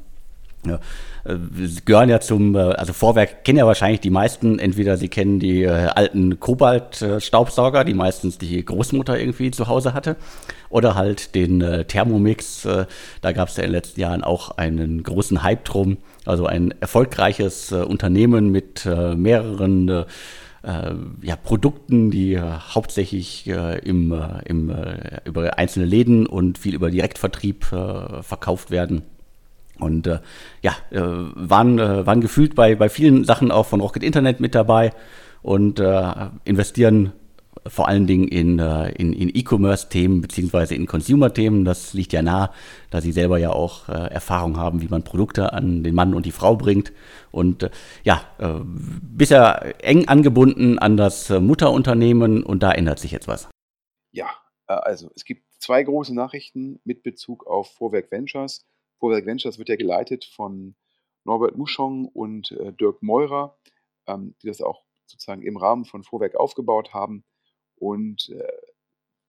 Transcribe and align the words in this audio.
Sie 1.55 1.85
gehören 1.85 2.09
ja 2.09 2.19
zum, 2.19 2.57
also 2.57 2.93
Vorwerk 2.93 3.45
kennen 3.45 3.59
ja 3.59 3.67
wahrscheinlich 3.67 4.01
die 4.01 4.11
meisten, 4.11 4.59
entweder 4.59 4.97
sie 4.97 5.09
kennen 5.09 5.39
die 5.39 5.69
alten 5.69 6.41
Kobalt-Staubsauger, 6.41 7.85
die 7.85 7.95
meistens 7.95 8.39
die 8.39 8.65
Großmutter 8.65 9.17
irgendwie 9.17 9.53
zu 9.53 9.69
Hause 9.69 9.95
hatte, 9.95 10.17
oder 10.69 10.97
halt 10.97 11.37
den 11.37 11.85
Thermomix. 11.87 12.67
Da 13.21 13.33
gab 13.33 13.49
es 13.49 13.59
ja 13.59 13.63
in 13.63 13.69
den 13.69 13.77
letzten 13.77 14.01
Jahren 14.01 14.25
auch 14.25 14.57
einen 14.57 15.05
großen 15.05 15.45
Hype 15.45 15.65
drum. 15.67 15.99
Also 16.27 16.47
ein 16.47 16.75
erfolgreiches 16.81 17.73
Unternehmen 17.73 18.51
mit 18.51 18.85
mehreren 18.85 20.05
ja, 21.23 21.37
Produkten, 21.37 22.11
die 22.11 22.41
hauptsächlich 22.41 23.47
im, 23.47 24.13
im, 24.45 24.77
über 25.25 25.59
einzelne 25.59 25.87
Läden 25.87 26.27
und 26.27 26.59
viel 26.59 26.75
über 26.75 26.91
Direktvertrieb 26.91 27.65
verkauft 27.65 28.73
werden. 28.73 29.03
Und 29.79 30.07
äh, 30.07 30.19
ja, 30.63 30.73
äh, 30.91 31.01
waren, 31.01 31.79
äh, 31.79 32.07
waren 32.07 32.21
gefühlt 32.21 32.55
bei, 32.55 32.75
bei 32.75 32.89
vielen 32.89 33.25
Sachen 33.25 33.51
auch 33.51 33.67
von 33.67 33.81
Rocket 33.81 34.03
Internet 34.03 34.41
mit 34.41 34.55
dabei 34.55 34.93
und 35.43 35.81
äh, 35.81 36.13
investieren 36.45 37.13
vor 37.69 37.89
allen 37.89 38.07
Dingen 38.07 38.29
in, 38.29 38.59
äh, 38.59 38.91
in, 38.93 39.13
in 39.13 39.31
E-Commerce-Themen 39.35 40.21
beziehungsweise 40.21 40.75
in 40.75 40.87
Consumer-Themen. 40.87 41.65
Das 41.65 41.95
liegt 41.95 42.13
ja 42.13 42.23
nah, 42.23 42.53
da 42.91 43.01
sie 43.01 43.13
selber 43.13 43.39
ja 43.39 43.51
auch 43.51 43.89
äh, 43.89 43.93
Erfahrung 43.93 44.57
haben, 44.57 44.83
wie 44.83 44.89
man 44.89 45.05
Produkte 45.05 45.53
an 45.53 45.83
den 45.83 45.95
Mann 45.95 46.15
und 46.15 46.27
die 46.27 46.33
Frau 46.33 46.57
bringt. 46.57 46.93
Und 47.31 47.65
äh, 47.65 47.71
ja, 48.05 48.23
äh, 48.39 48.61
bisher 48.63 49.75
eng 49.85 50.09
angebunden 50.09 50.79
an 50.79 50.97
das 50.97 51.31
Mutterunternehmen 51.31 52.43
und 52.43 52.63
da 52.63 52.73
ändert 52.73 52.99
sich 52.99 53.11
jetzt 53.11 53.29
was. 53.29 53.49
Ja, 54.13 54.31
äh, 54.69 54.75
also 54.75 55.11
es 55.15 55.25
gibt 55.25 55.45
zwei 55.59 55.83
große 55.83 56.15
Nachrichten 56.15 56.81
mit 56.85 57.03
Bezug 57.03 57.47
auf 57.47 57.73
Vorwerk 57.73 58.11
Ventures. 58.11 58.65
Vorwerk 58.99 59.27
Ventures 59.27 59.59
wird 59.59 59.69
ja 59.69 59.77
geleitet 59.77 60.25
von 60.25 60.75
Norbert 61.25 61.57
Muschong 61.57 62.07
und 62.07 62.53
äh, 62.53 62.73
Dirk 62.73 63.03
Meurer, 63.03 63.59
ähm, 64.07 64.35
die 64.43 64.47
das 64.47 64.61
auch 64.63 64.85
sozusagen 65.07 65.43
im 65.43 65.57
Rahmen 65.57 65.85
von 65.85 66.03
Vorwerk 66.03 66.37
aufgebaut 66.37 66.95
haben. 66.95 67.25
Und 67.77 68.31
äh, 68.31 68.47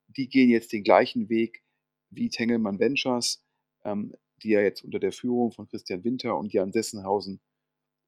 die 0.08 0.30
gehen 0.30 0.50
jetzt 0.50 0.74
den 0.74 0.84
gleichen 0.84 1.30
Weg 1.30 1.64
wie 2.10 2.30
Tengelmann 2.30 2.80
Ventures, 2.80 3.44
ähm, 3.84 4.16
die 4.42 4.50
ja 4.50 4.62
jetzt 4.62 4.84
unter 4.84 5.00
der 5.00 5.12
Führung 5.12 5.52
von 5.52 5.68
Christian 5.68 6.04
Winter 6.04 6.38
und 6.38 6.54
Jan 6.54 6.72
Sessenhausen 6.72 7.42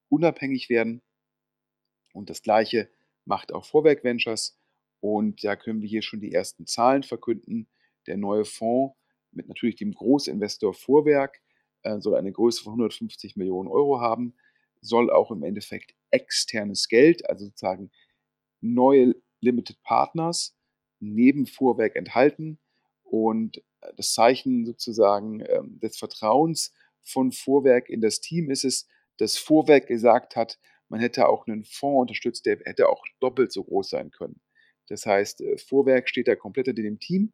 unabhängig 0.09 0.69
werden. 0.69 1.01
Und 2.13 2.29
das 2.29 2.41
gleiche 2.41 2.89
macht 3.25 3.53
auch 3.53 3.65
Vorwerk 3.65 4.03
Ventures. 4.03 4.57
Und 5.01 5.43
da 5.43 5.55
können 5.55 5.81
wir 5.81 5.89
hier 5.89 6.01
schon 6.01 6.19
die 6.19 6.33
ersten 6.33 6.65
Zahlen 6.65 7.03
verkünden. 7.03 7.67
Der 8.07 8.17
neue 8.17 8.45
Fonds 8.45 8.95
mit 9.31 9.47
natürlich 9.47 9.75
dem 9.75 9.93
Großinvestor 9.93 10.73
Vorwerk 10.73 11.41
äh, 11.83 11.99
soll 11.99 12.15
eine 12.15 12.31
Größe 12.31 12.63
von 12.63 12.73
150 12.73 13.35
Millionen 13.35 13.69
Euro 13.69 14.01
haben, 14.01 14.35
soll 14.81 15.11
auch 15.11 15.31
im 15.31 15.43
Endeffekt 15.43 15.93
externes 16.09 16.87
Geld, 16.87 17.29
also 17.29 17.45
sozusagen 17.45 17.91
neue 18.61 19.15
Limited 19.41 19.81
Partners 19.83 20.55
neben 20.99 21.47
Vorwerk 21.47 21.95
enthalten. 21.95 22.59
Und 23.03 23.57
äh, 23.81 23.93
das 23.95 24.13
Zeichen 24.13 24.65
sozusagen 24.65 25.41
ähm, 25.47 25.79
des 25.79 25.97
Vertrauens 25.97 26.73
von 27.01 27.31
Vorwerk 27.31 27.89
in 27.89 28.01
das 28.01 28.19
Team 28.19 28.51
ist 28.51 28.65
es, 28.65 28.87
dass 29.17 29.37
Vorwerk 29.37 29.87
gesagt 29.87 30.35
hat, 30.35 30.59
man 30.89 30.99
hätte 30.99 31.27
auch 31.27 31.47
einen 31.47 31.65
Fonds 31.65 32.01
unterstützt, 32.01 32.45
der 32.45 32.59
hätte 32.65 32.89
auch 32.89 33.03
doppelt 33.19 33.51
so 33.51 33.63
groß 33.63 33.89
sein 33.89 34.11
können. 34.11 34.41
Das 34.87 35.05
heißt, 35.05 35.41
äh, 35.41 35.57
Vorwerk 35.57 36.09
steht 36.09 36.27
da 36.27 36.35
komplett 36.35 36.67
in 36.67 36.75
dem 36.75 36.99
Team. 36.99 37.33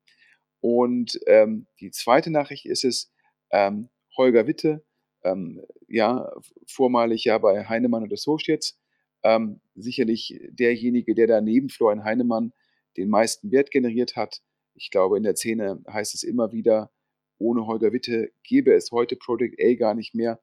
Und 0.62 1.20
ähm, 1.28 1.68
die 1.80 1.92
zweite 1.92 2.32
Nachricht 2.32 2.66
ist 2.66 2.84
es, 2.84 3.14
ähm, 3.52 3.90
Holger 4.18 4.48
Witte, 4.48 4.84
ähm, 5.24 5.62
ja, 5.88 6.32
vormalig 6.68 7.26
ja 7.26 7.38
bei 7.38 7.66
Heinemann 7.66 8.04
und 8.04 8.14
Associates, 8.14 8.78
ähm, 9.26 9.60
sicherlich 9.74 10.40
derjenige, 10.50 11.16
der 11.16 11.26
da 11.26 11.42
neben 11.42 11.70
Florian 11.70 12.04
Heinemann 12.04 12.54
den 12.96 13.10
meisten 13.10 13.52
Wert 13.52 13.72
generiert 13.72 14.16
hat. 14.16 14.42
Ich 14.76 14.92
glaube, 14.92 15.18
in 15.18 15.24
der 15.24 15.36
Szene 15.36 15.82
heißt 15.92 16.14
es 16.14 16.22
immer 16.22 16.52
wieder, 16.52 16.92
ohne 17.40 17.66
Holger 17.66 17.92
Witte 17.92 18.32
gäbe 18.44 18.74
es 18.74 18.92
heute 18.92 19.16
Project 19.16 19.60
A 19.60 19.74
gar 19.74 19.96
nicht 19.96 20.14
mehr, 20.14 20.40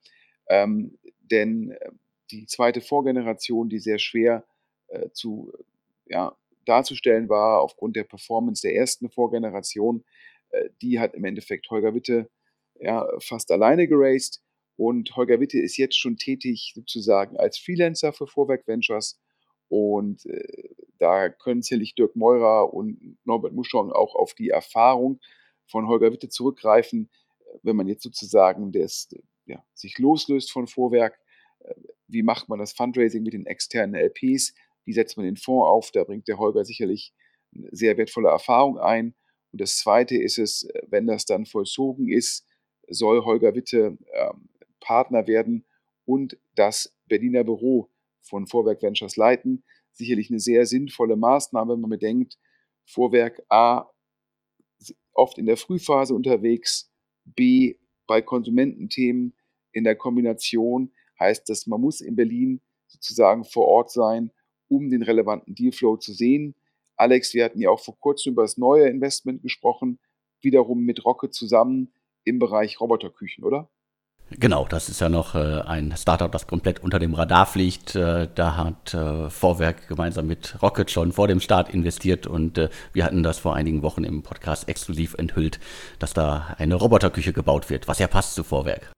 ähm, 0.49 0.99
denn 1.21 1.71
äh, 1.71 1.91
die 2.33 2.47
zweite 2.47 2.81
Vorgeneration, 2.81 3.69
die 3.69 3.79
sehr 3.79 4.01
schwer 4.01 4.45
äh, 4.89 5.11
zu, 5.13 5.53
ja, 6.07 6.37
darzustellen 6.65 7.29
war 7.29 7.61
aufgrund 7.61 7.95
der 7.95 8.05
Performance 8.05 8.63
der 8.63 8.75
ersten 8.75 9.11
Vorgeneration, 9.11 10.05
äh, 10.51 10.71
die 10.83 10.99
hat 10.99 11.15
im 11.15 11.25
Endeffekt 11.25 11.71
Holger 11.71 11.95
Witte 11.95 12.29
ja, 12.81 13.07
fast 13.21 13.53
alleine 13.53 13.87
geraced. 13.87 14.43
Und 14.77 15.15
Holger 15.17 15.41
Witte 15.41 15.59
ist 15.59 15.77
jetzt 15.77 15.99
schon 15.99 16.17
tätig 16.17 16.73
sozusagen 16.75 17.37
als 17.37 17.59
Freelancer 17.59 18.13
für 18.13 18.27
Vorwerk 18.27 18.67
Ventures. 18.67 19.21
Und 19.69 20.27
äh, 20.27 20.71
da 20.99 21.29
können 21.29 21.63
sicherlich 21.63 21.95
Dirk 21.95 22.17
Meurer 22.17 22.73
und 22.73 23.19
Norbert 23.25 23.53
Muschong 23.53 23.93
auch 23.93 24.15
auf 24.15 24.35
die 24.35 24.51
Erfahrung 24.51 25.21
von 25.67 25.87
Holger 25.87 26.13
Witte 26.13 26.29
zurückgreifen, 26.29 27.11
wenn 27.63 27.77
man 27.77 27.87
jetzt 27.87 28.03
sozusagen 28.03 28.73
das, 28.73 29.09
ja, 29.47 29.65
sich 29.75 29.99
loslöst 29.99 30.53
von 30.53 30.67
Vorwerk. 30.67 31.19
Äh, 31.61 31.75
wie 32.09 32.23
macht 32.23 32.49
man 32.49 32.59
das 32.59 32.73
Fundraising 32.73 33.23
mit 33.23 33.33
den 33.33 33.47
externen 33.47 33.95
LPs? 33.95 34.55
Wie 34.85 34.93
setzt 34.93 35.17
man 35.17 35.27
den 35.27 35.37
Fonds 35.37 35.69
auf? 35.69 35.91
Da 35.91 36.05
bringt 36.05 36.29
der 36.29 36.39
Holger 36.39 36.65
sicherlich 36.65 37.13
eine 37.55 37.69
sehr 37.73 37.97
wertvolle 37.97 38.29
Erfahrung 38.29 38.79
ein. 38.79 39.15
Und 39.53 39.61
das 39.61 39.79
Zweite 39.79 40.17
ist 40.17 40.39
es, 40.39 40.65
äh, 40.65 40.83
wenn 40.89 41.07
das 41.07 41.25
dann 41.25 41.47
vollzogen 41.47 42.09
ist, 42.09 42.47
soll 42.89 43.25
Holger 43.25 43.55
Witte 43.55 43.97
ähm, 44.13 44.49
Partner 44.83 45.27
werden 45.27 45.65
und 46.05 46.39
das 46.55 46.95
Berliner 47.07 47.45
Büro 47.45 47.89
von 48.21 48.47
Vorwerk 48.47 48.83
Ventures 48.83 49.17
leiten. 49.17 49.65
Sicherlich 49.93 50.31
eine 50.31 50.41
sehr 50.41 50.67
sinnvolle 50.67 51.17
Maßnahme, 51.17 51.75
wenn 51.75 51.81
man 51.81 51.91
bedenkt, 51.91 52.39
Vorwerk 52.85 53.43
A 53.49 53.89
oft 55.15 55.39
in 55.39 55.47
der 55.47 55.57
Frühphase 55.57 56.15
unterwegs, 56.15 56.91
B 57.25 57.77
bei 58.07 58.21
Konsumententhemen 58.21 59.35
in 59.73 59.85
der 59.85 59.97
Kombination 59.97 60.93
heißt 61.19 61.49
das, 61.49 61.67
man 61.67 61.81
muss 61.81 62.01
in 62.01 62.17
Berlin 62.17 62.61
sozusagen 62.87 63.45
vor 63.45 63.67
Ort 63.67 63.91
sein, 63.91 64.31
um 64.69 64.91
den 64.91 65.03
relevanten 65.03 65.55
Dealflow 65.55 65.97
zu 65.97 66.13
sehen. 66.13 66.55
Alex, 66.97 67.33
wir 67.35 67.45
hatten 67.45 67.61
ja 67.61 67.71
auch 67.71 67.81
vor 67.81 67.99
kurzem 67.99 68.33
über 68.33 68.43
das 68.43 68.59
neue 68.59 68.89
Investment 68.89 69.43
gesprochen, 69.43 69.99
wiederum 70.41 70.81
mit 70.81 71.05
Rocket 71.05 71.33
zusammen 71.33 71.93
im 72.25 72.39
Bereich 72.39 72.81
Roboterküchen, 72.81 73.45
oder? 73.45 73.71
Genau, 74.31 74.67
das 74.67 74.89
ist 74.89 75.01
ja 75.01 75.09
noch 75.09 75.35
äh, 75.35 75.61
ein 75.67 75.95
Startup, 75.97 76.33
das 76.33 76.47
komplett 76.47 76.83
unter 76.83 76.99
dem 76.99 77.13
Radar 77.15 77.45
fliegt. 77.47 77.95
Äh, 77.95 78.29
da 78.35 78.57
hat 78.57 78.95
äh, 78.95 79.29
Vorwerk 79.29 79.89
gemeinsam 79.89 80.27
mit 80.27 80.61
Rocket 80.63 80.91
schon 80.91 81.13
vor 81.13 81.29
dem 81.29 81.41
Start 81.41 81.73
investiert 81.73 82.27
und 82.27 82.71
wir 82.93 83.05
hatten 83.05 83.23
das 83.23 83.39
vor 83.39 83.55
einigen 83.55 83.83
Wochen 83.83 84.05
im 84.05 84.23
Podcast 84.23 84.69
exklusiv 84.69 85.15
enthüllt, 85.15 85.61
dass 85.99 86.15
da 86.15 86.55
eine 86.59 86.77
Roboterküche 86.77 87.33
gebaut 87.33 87.69
wird, 87.69 87.89
was 87.89 87.99
ja 87.99 88.07
passt 88.07 88.35
zu 88.35 88.43
Vorwerk. 88.43 88.91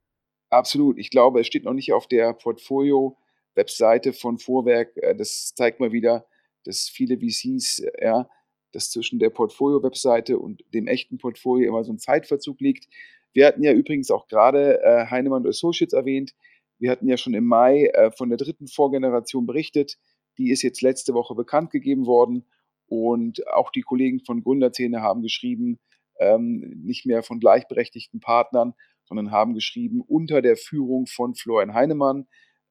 Absolut. 0.51 0.99
Ich 0.99 1.11
glaube, 1.11 1.41
es 1.41 1.47
steht 1.47 1.65
noch 1.65 1.73
nicht 1.73 1.93
auf 1.93 2.07
der 2.07 2.33
Portfolio 2.33 3.17
Webseite 3.55 4.13
von 4.13 4.39
Vorwerk, 4.39 4.95
das 5.17 5.55
zeigt 5.55 5.81
mal 5.81 5.93
wieder, 5.93 6.27
dass 6.65 6.89
viele 6.89 7.19
VCs, 7.19 7.83
ja, 8.01 8.29
dass 8.73 8.91
zwischen 8.91 9.19
der 9.19 9.31
Portfolio-Webseite 9.31 10.39
und 10.39 10.65
dem 10.75 10.87
echten 10.87 11.19
Portfolio 11.19 11.69
immer 11.69 11.85
so 11.85 11.93
ein 11.93 11.99
Zeitverzug 11.99 12.61
liegt. 12.61 12.89
Wir 13.35 13.47
hatten 13.47 13.63
ja 13.63 13.73
übrigens 13.73 14.11
auch 14.11 14.27
gerade 14.29 14.83
äh, 14.83 15.07
Heinemann 15.11 15.47
Associates 15.47 15.93
erwähnt. 15.93 16.33
Wir 16.79 16.91
hatten 16.91 17.09
ja 17.09 17.17
schon 17.17 17.35
im 17.35 17.45
Mai 17.45 17.87
äh, 17.87 18.11
von 18.13 18.31
der 18.31 18.39
dritten 18.39 18.69
Vorgeneration 18.69 19.45
berichtet. 19.47 19.97
Die 20.39 20.51
ist 20.51 20.63
jetzt 20.63 20.83
letzte 20.83 21.15
Woche 21.15 21.35
bekannt 21.35 21.71
gegeben 21.71 22.07
worden. 22.07 22.47
Und 22.87 23.47
auch 23.49 23.71
die 23.71 23.83
Kollegen 23.83 24.21
von 24.21 24.43
Gründerzähne 24.43 25.03
haben 25.03 25.23
geschrieben, 25.23 25.81
ähm, 26.21 26.83
nicht 26.85 27.07
mehr 27.07 27.23
von 27.23 27.41
gleichberechtigten 27.41 28.21
Partnern, 28.21 28.75
sondern 29.05 29.31
haben 29.31 29.55
geschrieben 29.55 30.01
unter 30.01 30.41
der 30.41 30.57
Führung 30.57 31.07
von 31.07 31.35
Florian 31.35 31.75
Heinemann. 31.75 32.27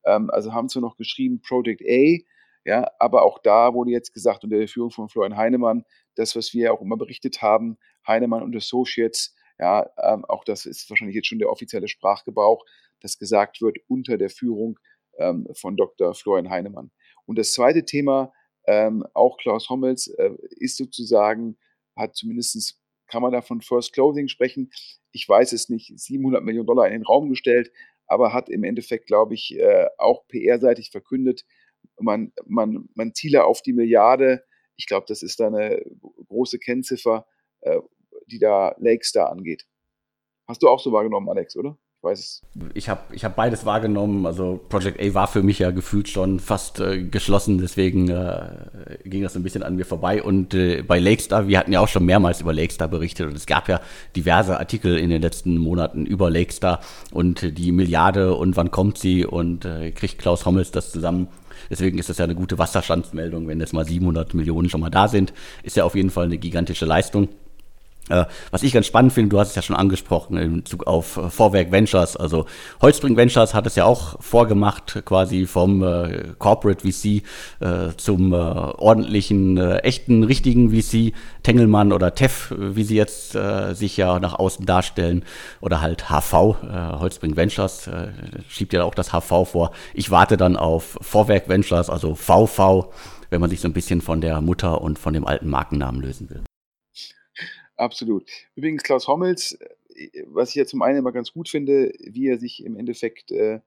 Ähm, 0.06 0.30
also 0.30 0.54
haben 0.54 0.70
zwar 0.70 0.82
noch 0.82 0.96
geschrieben 0.98 1.42
Project 1.42 1.82
A, 1.82 2.18
ja, 2.66 2.88
aber 3.00 3.24
auch 3.24 3.40
da 3.40 3.74
wurde 3.74 3.92
jetzt 3.92 4.14
gesagt 4.14 4.44
unter 4.44 4.58
der 4.58 4.68
Führung 4.68 4.92
von 4.92 5.10
Florian 5.10 5.36
Heinemann, 5.36 5.84
das, 6.16 6.36
was 6.36 6.54
wir 6.54 6.74
auch 6.74 6.82
immer 6.82 6.96
berichtet 6.96 7.42
haben, 7.42 7.78
Heinemann 8.08 8.44
und 8.44 8.56
Associates, 8.56 9.36
ja, 9.60 9.90
ähm, 10.02 10.26
auch 10.26 10.44
das 10.44 10.66
ist 10.66 10.90
wahrscheinlich 10.90 11.16
jetzt 11.16 11.28
schon 11.28 11.40
der 11.40 11.50
offizielle 11.50 11.88
Sprachgebrauch, 11.88 12.66
dass 13.02 13.20
gesagt 13.20 13.62
wird 13.62 13.78
unter 13.88 14.18
der 14.18 14.30
Führung 14.30 14.80
ähm, 15.18 15.48
von 15.54 15.78
Dr. 15.78 16.14
Florian 16.14 16.50
Heinemann. 16.50 16.92
Und 17.26 17.38
das 17.38 17.54
zweite 17.54 17.86
Thema, 17.86 18.34
ähm, 18.66 19.06
auch 19.14 19.38
Klaus 19.38 19.70
Hommels, 19.70 20.08
äh, 20.08 20.32
ist 20.52 20.78
sozusagen, 20.78 21.58
hat 21.96 22.16
zumindest, 22.16 22.80
kann 23.08 23.22
man 23.22 23.32
da 23.32 23.42
von 23.42 23.62
First 23.62 23.94
Closing 23.94 24.28
sprechen. 24.28 24.72
Ich 25.12 25.28
weiß 25.28 25.54
es 25.54 25.70
nicht, 25.70 25.98
700 26.00 26.44
Millionen 26.44 26.68
Dollar 26.68 26.88
in 26.88 26.94
den 26.94 27.04
Raum 27.04 27.30
gestellt, 27.30 27.72
aber 28.08 28.34
hat 28.34 28.50
im 28.50 28.64
Endeffekt, 28.64 29.08
glaube 29.08 29.34
ich, 29.34 29.58
äh, 29.58 29.88
auch 29.98 30.28
PR-seitig 30.28 30.92
verkündet, 30.92 31.46
man, 32.00 32.32
man, 32.46 32.90
man 32.96 33.14
ziele 33.14 33.46
auf 33.46 33.62
die 33.62 33.74
Milliarde. 33.74 34.44
Ich 34.76 34.88
glaube, 34.88 35.06
das 35.08 35.22
ist 35.22 35.40
da 35.40 35.48
eine 35.48 35.84
große 36.28 36.60
Kennziffer, 36.60 37.28
äh, 37.62 37.80
die 38.28 38.40
da 38.40 38.76
Lakestar 38.80 39.32
angeht. 39.32 39.66
Hast 40.48 40.62
du 40.62 40.70
auch 40.70 40.80
so 40.80 40.92
wahrgenommen, 40.92 41.30
Alex, 41.30 41.56
oder? 41.56 41.78
weiß 42.04 42.20
es. 42.20 42.42
Ich 42.74 42.90
habe 42.90 43.02
ich 43.14 43.24
hab 43.24 43.36
beides 43.36 43.66
wahrgenommen. 43.66 44.26
Also 44.26 44.60
Project 44.70 45.02
A 45.02 45.14
war 45.14 45.28
für 45.28 45.42
mich 45.42 45.60
ja 45.60 45.72
gefühlt 45.72 46.10
schon 46.10 46.40
fast 46.40 46.80
äh, 46.80 47.04
geschlossen, 47.04 47.58
deswegen 47.60 48.10
äh, 48.10 48.98
ging 49.06 49.24
das 49.24 49.36
ein 49.36 49.44
bisschen 49.44 49.64
an 49.64 49.76
mir 49.76 49.86
vorbei. 49.86 50.22
Und 50.22 50.54
äh, 50.54 50.82
bei 50.84 51.00
Lakestar, 51.00 51.48
wir 51.48 51.58
hatten 51.58 51.72
ja 51.72 51.80
auch 51.80 51.88
schon 51.88 52.06
mehrmals 52.06 52.42
über 52.42 52.54
Lakestar 52.54 52.88
berichtet 52.88 53.28
und 53.28 53.36
es 53.36 53.46
gab 53.46 53.70
ja 53.70 53.80
diverse 54.16 54.60
Artikel 54.60 54.98
in 54.98 55.10
den 55.10 55.22
letzten 55.22 55.58
Monaten 55.58 56.06
über 56.06 56.30
Lakestar 56.30 56.82
und 57.12 57.58
die 57.58 57.72
Milliarde 57.72 58.36
und 58.36 58.58
wann 58.58 58.72
kommt 58.72 58.98
sie 58.98 59.26
und 59.26 59.66
äh, 59.66 59.92
kriegt 59.92 60.20
Klaus 60.20 60.46
Hommels 60.46 60.72
das 60.72 60.92
zusammen. 60.92 61.30
Deswegen 61.70 61.98
ist 61.98 62.10
das 62.10 62.18
ja 62.18 62.26
eine 62.26 62.36
gute 62.36 62.58
Wasserstandsmeldung, 62.58 63.48
wenn 63.48 63.60
jetzt 63.60 63.74
mal 63.74 63.86
700 63.86 64.34
Millionen 64.34 64.70
schon 64.70 64.82
mal 64.82 64.90
da 64.90 65.08
sind. 65.08 65.34
Ist 65.64 65.78
ja 65.78 65.86
auf 65.86 65.96
jeden 65.96 66.10
Fall 66.10 66.26
eine 66.26 66.38
gigantische 66.38 66.86
Leistung. 66.86 67.30
Äh, 68.10 68.26
was 68.52 68.64
ich 68.64 68.74
ganz 68.74 68.86
spannend 68.86 69.14
finde, 69.14 69.30
du 69.30 69.40
hast 69.40 69.50
es 69.50 69.56
ja 69.56 69.62
schon 69.62 69.78
angesprochen 69.78 70.38
in 70.38 70.58
Bezug 70.58 70.88
auf 70.88 71.16
äh, 71.16 71.30
Vorwerk 71.30 71.72
Ventures. 71.72 72.18
Also 72.18 72.46
Holzbring 72.82 73.16
Ventures 73.16 73.54
hat 73.54 73.66
es 73.66 73.76
ja 73.76 73.86
auch 73.86 74.22
vorgemacht, 74.22 75.04
quasi 75.06 75.46
vom 75.46 75.82
äh, 75.84 76.34
Corporate 76.38 76.86
VC 76.86 77.24
äh, 77.62 77.96
zum 77.96 78.34
äh, 78.34 78.36
ordentlichen, 78.36 79.56
äh, 79.58 79.78
echten, 79.78 80.24
richtigen 80.24 80.72
VC, 80.72 81.14
Tengelmann 81.44 81.94
oder 81.94 82.14
TEF, 82.14 82.54
wie 82.58 82.84
sie 82.84 82.96
jetzt 82.96 83.34
sich 83.74 83.98
ja 83.98 84.20
nach 84.20 84.34
außen 84.34 84.66
darstellen, 84.66 85.26
oder 85.60 85.82
halt 85.82 86.10
HV, 86.10 86.56
Holzbring 87.00 87.36
Ventures, 87.36 87.90
schiebt 88.48 88.72
ja 88.72 88.84
auch 88.84 88.96
das 88.96 89.12
HV 89.12 89.46
vor. 89.46 89.72
Ich 89.94 90.10
warte 90.10 90.38
dann 90.38 90.56
auf 90.56 90.98
Vorwerk 91.02 91.50
Ventures, 91.50 91.90
also 91.90 92.16
VV, 92.16 92.92
wenn 93.30 93.42
man 93.42 93.50
sich 93.50 93.60
so 93.60 93.68
ein 93.68 93.74
bisschen 93.74 94.00
von 94.00 94.22
der 94.22 94.40
Mutter 94.40 94.82
und 94.82 95.00
von 95.00 95.14
dem 95.14 95.28
alten 95.28 95.50
Markennamen 95.50 96.02
lösen 96.02 96.30
will. 96.30 96.44
Absolut. 97.78 98.26
Übrigens, 98.56 98.84
Klaus 98.84 99.08
Hommels, 99.08 99.54
äh, 99.96 100.24
was 100.28 100.50
ich 100.50 100.56
ja 100.56 100.66
zum 100.66 100.82
einen 100.82 101.00
immer 101.00 101.12
ganz 101.12 101.34
gut 101.34 101.50
finde, 101.50 101.92
wie 102.00 102.28
er 102.28 102.38
sich 102.38 102.64
im 102.64 102.76
Endeffekt 102.76 103.32
äh, 103.32 103.62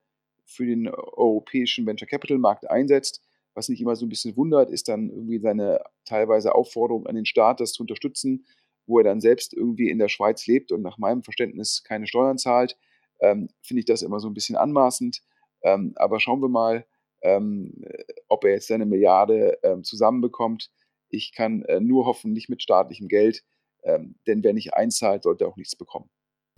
für 0.45 0.67
den 0.67 0.89
europäischen 0.89 1.87
Venture 1.87 2.09
Capital 2.09 2.39
Markt 2.39 2.71
einsetzt. 2.71 3.23
Was 3.55 3.69
mich 3.69 3.81
immer 3.81 3.97
so 3.97 4.07
ein 4.07 4.11
bisschen 4.11 4.37
wundert, 4.37 4.71
ist 4.71 4.89
dann 4.89 5.09
irgendwie 5.09 5.39
seine 5.39 5.81
teilweise 6.05 6.55
Aufforderung 6.55 7.07
an 7.07 7.17
den 7.17 7.27
Staat, 7.27 7.61
das 7.61 7.73
zu 7.73 7.83
unterstützen, 7.83 8.47
wo 8.87 8.99
er 8.99 9.05
dann 9.05 9.21
selbst 9.21 9.55
irgendwie 9.55 9.89
in 9.91 9.99
der 9.99 10.09
Schweiz 10.09 10.47
lebt 10.47 10.73
und 10.73 10.83
nach 10.83 10.99
meinem 10.99 11.23
Verständnis 11.23 11.83
keine 11.83 12.07
Steuern 12.07 12.39
zahlt. 12.39 12.77
Ähm, 13.19 13.49
finde 13.63 13.81
ich 13.81 13.87
das 13.87 14.03
immer 14.03 14.21
so 14.21 14.29
ein 14.29 14.35
bisschen 14.35 14.57
anmaßend. 14.57 15.23
Ähm, 15.63 15.93
aber 15.97 16.21
schauen 16.21 16.43
wir 16.43 16.49
mal, 16.49 16.87
ähm, 17.23 17.83
ob 18.29 18.45
er 18.45 18.53
jetzt 18.53 18.69
seine 18.69 18.87
Milliarde 18.87 19.59
ähm, 19.63 19.83
zusammenbekommt. 19.83 20.71
Ich 21.09 21.33
kann 21.33 21.63
äh, 21.63 21.81
nur 21.81 22.05
hoffen, 22.05 22.33
nicht 22.33 22.49
mit 22.49 22.63
staatlichem 22.63 23.09
Geld. 23.09 23.43
Ähm, 23.87 24.17
denn 24.27 24.43
wer 24.43 24.53
nicht 24.53 24.75
einzahlt, 24.75 25.23
sollte 25.23 25.47
auch 25.47 25.57
nichts 25.57 25.77
bekommen. 25.77 26.11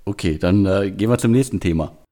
Okay, 0.06 0.38
dann 0.38 0.64
äh, 0.64 0.90
gehen 0.90 1.10
wir 1.10 1.19
zum 1.19 1.32
nächsten 1.32 1.60
Thema. 1.60 2.02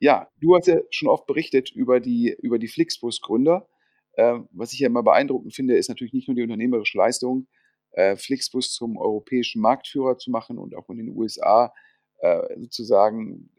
Ja, 0.00 0.28
du 0.40 0.56
hast 0.56 0.66
ja 0.66 0.80
schon 0.90 1.08
oft 1.08 1.26
berichtet 1.26 1.70
über 1.70 2.00
die, 2.00 2.36
über 2.42 2.58
die 2.58 2.68
Flixbus-Gründer. 2.68 3.68
Äh, 4.14 4.40
was 4.50 4.72
ich 4.72 4.80
ja 4.80 4.88
immer 4.88 5.04
beeindruckend 5.04 5.54
finde, 5.54 5.76
ist 5.76 5.88
natürlich 5.88 6.12
nicht 6.12 6.26
nur 6.26 6.34
die 6.34 6.42
unternehmerische 6.42 6.98
Leistung, 6.98 7.46
äh, 7.92 8.16
Flixbus 8.16 8.72
zum 8.72 8.96
europäischen 8.96 9.62
Marktführer 9.62 10.18
zu 10.18 10.32
machen 10.32 10.58
und 10.58 10.74
auch 10.74 10.88
in 10.90 10.98
den 10.98 11.16
USA 11.16 11.72
äh, 12.18 12.40
sozusagen 12.56 13.50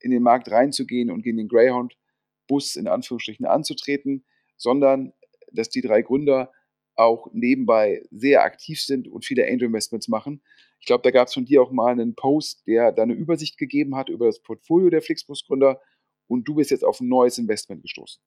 in 0.00 0.10
den 0.10 0.22
Markt 0.22 0.50
reinzugehen 0.50 1.10
und 1.10 1.22
gegen 1.22 1.38
den 1.38 1.48
Greyhound-Bus 1.48 2.76
in 2.76 2.88
Anführungsstrichen 2.88 3.46
anzutreten, 3.46 4.26
sondern 4.58 5.14
dass 5.50 5.70
die 5.70 5.80
drei 5.80 6.02
Gründer 6.02 6.52
auch 6.96 7.28
nebenbei 7.32 8.02
sehr 8.10 8.42
aktiv 8.42 8.80
sind 8.80 9.08
und 9.08 9.24
viele 9.24 9.44
Angel 9.44 9.64
Investments 9.64 10.08
machen. 10.08 10.42
Ich 10.80 10.86
glaube, 10.86 11.02
da 11.02 11.10
gab 11.10 11.28
es 11.28 11.34
von 11.34 11.44
dir 11.44 11.62
auch 11.62 11.72
mal 11.72 11.92
einen 11.92 12.14
Post, 12.14 12.66
der 12.66 12.92
da 12.92 13.02
eine 13.02 13.14
Übersicht 13.14 13.58
gegeben 13.58 13.96
hat 13.96 14.08
über 14.08 14.26
das 14.26 14.40
Portfolio 14.40 14.90
der 14.90 15.02
Flixbus-Gründer 15.02 15.80
und 16.26 16.46
du 16.46 16.54
bist 16.54 16.70
jetzt 16.70 16.84
auf 16.84 17.00
ein 17.00 17.08
neues 17.08 17.38
Investment 17.38 17.82
gestoßen. 17.82 18.22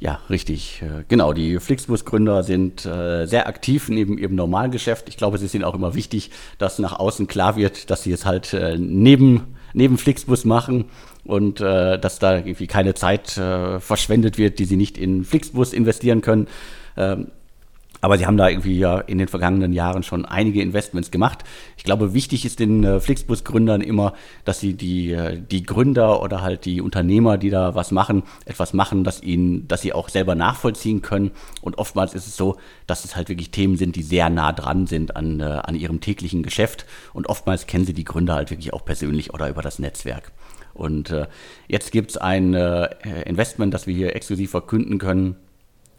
Ja, 0.00 0.20
richtig. 0.30 0.82
Äh, 0.82 1.04
genau, 1.08 1.34
die 1.34 1.58
Flixbus-Gründer 1.58 2.42
sind 2.42 2.86
äh, 2.86 3.26
sehr 3.26 3.46
aktiv 3.46 3.90
neben 3.90 4.16
ihrem 4.16 4.34
Normalgeschäft. 4.34 5.08
Ich 5.10 5.18
glaube, 5.18 5.36
es 5.36 5.42
ist 5.42 5.54
ihnen 5.54 5.64
auch 5.64 5.74
immer 5.74 5.94
wichtig, 5.94 6.30
dass 6.56 6.78
nach 6.78 6.98
außen 6.98 7.26
klar 7.26 7.56
wird, 7.56 7.90
dass 7.90 8.02
sie 8.02 8.12
es 8.12 8.24
halt 8.24 8.54
äh, 8.54 8.78
neben, 8.78 9.56
neben 9.74 9.98
Flixbus 9.98 10.44
machen 10.44 10.86
und 11.24 11.60
dass 11.60 12.18
da 12.18 12.38
irgendwie 12.38 12.66
keine 12.66 12.94
Zeit 12.94 13.32
verschwendet 13.32 14.38
wird, 14.38 14.58
die 14.58 14.64
sie 14.64 14.76
nicht 14.76 14.96
in 14.96 15.22
Flixbus 15.22 15.74
investieren 15.74 16.22
können. 16.22 16.48
Ähm, 16.96 17.30
aber 18.00 18.18
sie 18.18 18.26
haben 18.26 18.36
da 18.36 18.48
irgendwie 18.48 18.78
ja 18.78 18.98
in 18.98 19.18
den 19.18 19.28
vergangenen 19.28 19.72
Jahren 19.72 20.02
schon 20.02 20.24
einige 20.24 20.62
Investments 20.62 21.10
gemacht. 21.10 21.44
Ich 21.76 21.84
glaube, 21.84 22.14
wichtig 22.14 22.44
ist 22.44 22.58
den 22.58 22.84
äh, 22.84 23.00
Flixbus-Gründern 23.00 23.80
immer, 23.80 24.14
dass 24.44 24.60
sie 24.60 24.74
die, 24.74 25.12
äh, 25.12 25.40
die 25.40 25.62
Gründer 25.62 26.22
oder 26.22 26.40
halt 26.42 26.64
die 26.64 26.80
Unternehmer, 26.80 27.36
die 27.38 27.50
da 27.50 27.74
was 27.74 27.90
machen, 27.90 28.22
etwas 28.46 28.72
machen, 28.72 29.04
dass 29.04 29.22
ihnen, 29.22 29.68
dass 29.68 29.82
sie 29.82 29.92
auch 29.92 30.08
selber 30.08 30.34
nachvollziehen 30.34 31.02
können. 31.02 31.30
Und 31.60 31.78
oftmals 31.78 32.14
ist 32.14 32.26
es 32.26 32.36
so, 32.36 32.56
dass 32.86 33.04
es 33.04 33.16
halt 33.16 33.28
wirklich 33.28 33.50
Themen 33.50 33.76
sind, 33.76 33.96
die 33.96 34.02
sehr 34.02 34.30
nah 34.30 34.52
dran 34.52 34.86
sind 34.86 35.16
an, 35.16 35.40
äh, 35.40 35.44
an 35.44 35.74
ihrem 35.74 36.00
täglichen 36.00 36.42
Geschäft. 36.42 36.86
Und 37.12 37.28
oftmals 37.28 37.66
kennen 37.66 37.84
sie 37.84 37.94
die 37.94 38.04
Gründer 38.04 38.34
halt 38.34 38.50
wirklich 38.50 38.72
auch 38.72 38.84
persönlich 38.84 39.34
oder 39.34 39.48
über 39.48 39.62
das 39.62 39.78
Netzwerk. 39.78 40.32
Und 40.72 41.10
äh, 41.10 41.26
jetzt 41.68 41.92
gibt 41.92 42.12
es 42.12 42.16
ein 42.16 42.54
äh, 42.54 42.88
Investment, 43.26 43.74
das 43.74 43.86
wir 43.86 43.94
hier 43.94 44.16
exklusiv 44.16 44.52
verkünden 44.52 44.98
können 44.98 45.36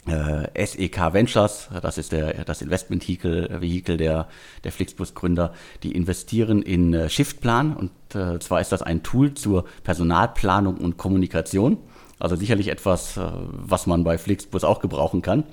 äh, 0.07 0.65
SEK 0.65 1.13
Ventures, 1.13 1.69
das 1.81 1.97
ist 1.97 2.11
der, 2.11 2.43
das 2.45 2.61
Investment-Vehikel 2.61 3.97
der, 3.97 4.27
der 4.63 4.71
Flixbus-Gründer, 4.71 5.53
die 5.83 5.91
investieren 5.91 6.61
in 6.61 6.93
äh, 6.93 7.09
Shiftplan 7.09 7.75
und 7.75 7.91
äh, 8.15 8.39
zwar 8.39 8.61
ist 8.61 8.71
das 8.71 8.81
ein 8.81 9.03
Tool 9.03 9.33
zur 9.35 9.65
Personalplanung 9.83 10.77
und 10.77 10.97
Kommunikation. 10.97 11.77
Also 12.19 12.35
sicherlich 12.35 12.67
etwas, 12.67 13.17
äh, 13.17 13.21
was 13.51 13.87
man 13.87 14.03
bei 14.03 14.17
Flixbus 14.17 14.63
auch 14.63 14.79
gebrauchen 14.79 15.21
kann. 15.21 15.43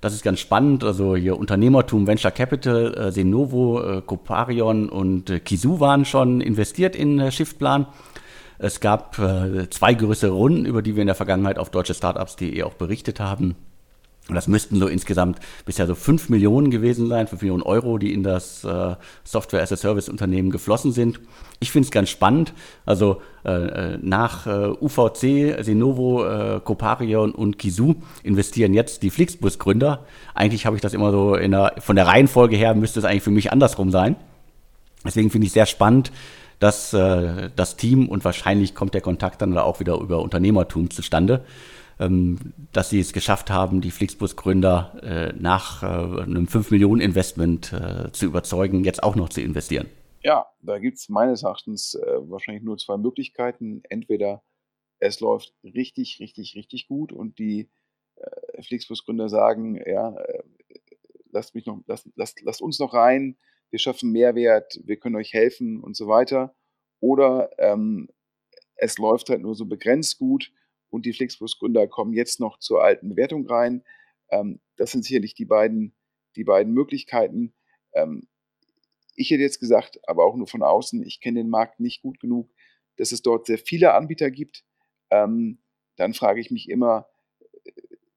Das 0.00 0.12
ist 0.14 0.22
ganz 0.22 0.40
spannend. 0.40 0.84
Also 0.84 1.16
hier 1.16 1.38
Unternehmertum, 1.38 2.06
Venture 2.06 2.30
Capital, 2.30 2.94
äh, 2.94 3.12
Senovo, 3.12 3.82
äh, 3.82 4.02
Coparion 4.02 4.88
und 4.88 5.30
äh, 5.30 5.40
Kisu 5.40 5.80
waren 5.80 6.04
schon 6.04 6.40
investiert 6.40 6.94
in 6.94 7.18
äh, 7.18 7.32
Shiftplan. 7.32 7.86
Es 8.58 8.80
gab 8.80 9.18
äh, 9.18 9.68
zwei 9.70 9.94
größere 9.94 10.32
Runden, 10.32 10.64
über 10.64 10.80
die 10.80 10.96
wir 10.96 11.02
in 11.02 11.08
der 11.08 11.14
Vergangenheit 11.14 11.58
auf 11.58 11.70
deutschestartups.de 11.70 12.62
auch 12.62 12.74
berichtet 12.74 13.20
haben. 13.20 13.54
Und 14.28 14.34
das 14.34 14.48
müssten 14.48 14.80
so 14.80 14.88
insgesamt 14.88 15.38
bisher 15.66 15.86
so 15.86 15.94
5 15.94 16.30
Millionen 16.30 16.72
gewesen 16.72 17.06
sein, 17.06 17.28
5 17.28 17.42
Millionen 17.42 17.62
Euro, 17.62 17.96
die 17.96 18.12
in 18.12 18.24
das 18.24 18.64
äh, 18.64 18.96
Software-as-a-Service-Unternehmen 19.22 20.50
geflossen 20.50 20.90
sind. 20.90 21.20
Ich 21.60 21.70
finde 21.70 21.86
es 21.86 21.92
ganz 21.92 22.10
spannend. 22.10 22.52
Also 22.84 23.22
äh, 23.44 23.50
äh 23.50 23.98
nach 24.02 24.48
äh, 24.48 24.68
UVC, 24.80 25.62
Senovo, 25.64 26.24
äh, 26.26 26.60
Coparion 26.60 27.30
und 27.30 27.56
Kisu 27.56 27.94
investieren 28.24 28.74
jetzt 28.74 29.04
die 29.04 29.10
Flixbus-Gründer. 29.10 30.04
Eigentlich 30.34 30.66
habe 30.66 30.74
ich 30.74 30.82
das 30.82 30.92
immer 30.92 31.12
so 31.12 31.36
in 31.36 31.52
der, 31.52 31.74
von 31.78 31.94
der 31.94 32.08
Reihenfolge 32.08 32.56
her 32.56 32.74
müsste 32.74 32.98
es 32.98 33.04
eigentlich 33.04 33.22
für 33.22 33.30
mich 33.30 33.52
andersrum 33.52 33.92
sein. 33.92 34.16
Deswegen 35.04 35.30
finde 35.30 35.46
ich 35.46 35.52
sehr 35.52 35.66
spannend, 35.66 36.10
dass 36.58 36.92
äh, 36.92 37.50
das 37.54 37.76
Team 37.76 38.08
und 38.08 38.24
wahrscheinlich 38.24 38.74
kommt 38.74 38.94
der 38.94 39.02
Kontakt 39.02 39.40
dann 39.40 39.56
auch 39.56 39.78
wieder 39.78 40.00
über 40.00 40.20
Unternehmertum 40.20 40.90
zustande 40.90 41.44
dass 41.98 42.90
sie 42.90 43.00
es 43.00 43.12
geschafft 43.14 43.50
haben, 43.50 43.80
die 43.80 43.90
Flixbus-Gründer 43.90 45.00
äh, 45.02 45.32
nach 45.40 45.82
äh, 45.82 46.22
einem 46.22 46.46
5 46.46 46.70
Millionen 46.70 47.00
Investment 47.00 47.72
äh, 47.72 48.12
zu 48.12 48.26
überzeugen, 48.26 48.84
jetzt 48.84 49.02
auch 49.02 49.16
noch 49.16 49.30
zu 49.30 49.40
investieren? 49.40 49.88
Ja, 50.22 50.46
da 50.60 50.78
gibt 50.78 50.98
es 50.98 51.08
meines 51.08 51.42
Erachtens 51.42 51.96
wahrscheinlich 52.02 52.64
nur 52.64 52.76
zwei 52.78 52.96
Möglichkeiten. 52.96 53.80
Entweder 53.88 54.42
es 54.98 55.20
läuft 55.20 55.54
richtig, 55.62 56.18
richtig, 56.20 56.56
richtig 56.56 56.88
gut 56.88 57.12
und 57.12 57.38
die 57.38 57.70
Flixbus-Gründer 58.60 59.28
sagen, 59.28 59.80
ja, 59.86 60.16
lasst 61.30 61.54
mich 61.54 61.64
noch, 61.66 61.80
lasst, 61.86 62.08
lasst, 62.16 62.40
lasst 62.42 62.60
uns 62.60 62.80
noch 62.80 62.92
rein, 62.92 63.36
wir 63.70 63.78
schaffen 63.78 64.10
Mehrwert, 64.10 64.80
wir 64.84 64.96
können 64.96 65.16
euch 65.16 65.32
helfen 65.32 65.80
und 65.80 65.96
so 65.96 66.08
weiter. 66.08 66.54
Oder 67.00 67.50
ähm, 67.58 68.08
es 68.74 68.98
läuft 68.98 69.28
halt 69.28 69.42
nur 69.42 69.54
so 69.54 69.66
begrenzt 69.66 70.18
gut 70.18 70.52
und 70.90 71.06
die 71.06 71.12
Flixbus-Gründer 71.12 71.86
kommen 71.88 72.12
jetzt 72.12 72.40
noch 72.40 72.58
zur 72.58 72.82
alten 72.82 73.10
Bewertung 73.10 73.46
rein. 73.46 73.84
Ähm, 74.30 74.60
das 74.76 74.92
sind 74.92 75.04
sicherlich 75.04 75.34
die 75.34 75.44
beiden, 75.44 75.94
die 76.36 76.44
beiden 76.44 76.72
Möglichkeiten. 76.72 77.54
Ähm, 77.92 78.28
ich 79.14 79.30
hätte 79.30 79.42
jetzt 79.42 79.60
gesagt, 79.60 79.98
aber 80.08 80.24
auch 80.24 80.36
nur 80.36 80.46
von 80.46 80.62
außen, 80.62 81.02
ich 81.02 81.20
kenne 81.20 81.40
den 81.40 81.48
Markt 81.48 81.80
nicht 81.80 82.02
gut 82.02 82.20
genug, 82.20 82.50
dass 82.96 83.12
es 83.12 83.22
dort 83.22 83.46
sehr 83.46 83.58
viele 83.58 83.94
Anbieter 83.94 84.30
gibt. 84.30 84.64
Ähm, 85.10 85.58
dann 85.96 86.14
frage 86.14 86.40
ich 86.40 86.50
mich 86.50 86.68
immer, 86.68 87.08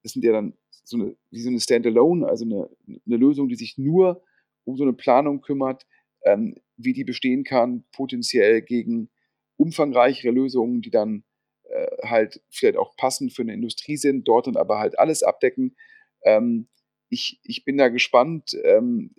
das 0.03 0.13
sind 0.13 0.23
ja 0.23 0.31
dann 0.31 0.57
so 0.83 0.97
eine, 0.97 1.15
wie 1.29 1.41
so 1.41 1.49
eine 1.49 1.59
Standalone, 1.59 2.27
also 2.27 2.45
eine, 2.45 2.69
eine 2.87 3.17
Lösung, 3.17 3.47
die 3.47 3.55
sich 3.55 3.77
nur 3.77 4.23
um 4.65 4.75
so 4.75 4.83
eine 4.83 4.93
Planung 4.93 5.41
kümmert, 5.41 5.85
ähm, 6.23 6.55
wie 6.77 6.93
die 6.93 7.03
bestehen 7.03 7.43
kann, 7.43 7.85
potenziell 7.91 8.61
gegen 8.61 9.09
umfangreichere 9.55 10.31
Lösungen, 10.31 10.81
die 10.81 10.89
dann 10.89 11.19
äh, 11.19 11.28
halt 12.03 12.41
vielleicht 12.49 12.77
auch 12.77 12.95
passend 12.95 13.33
für 13.33 13.41
eine 13.41 13.53
Industrie 13.53 13.97
sind, 13.97 14.27
dort 14.27 14.47
dann 14.47 14.57
aber 14.57 14.79
halt 14.79 14.97
alles 14.99 15.23
abdecken. 15.23 15.75
Ähm, 16.23 16.67
ich, 17.09 17.39
ich 17.43 17.65
bin 17.65 17.77
da 17.77 17.89
gespannt. 17.89 18.57
Ähm, 18.63 19.15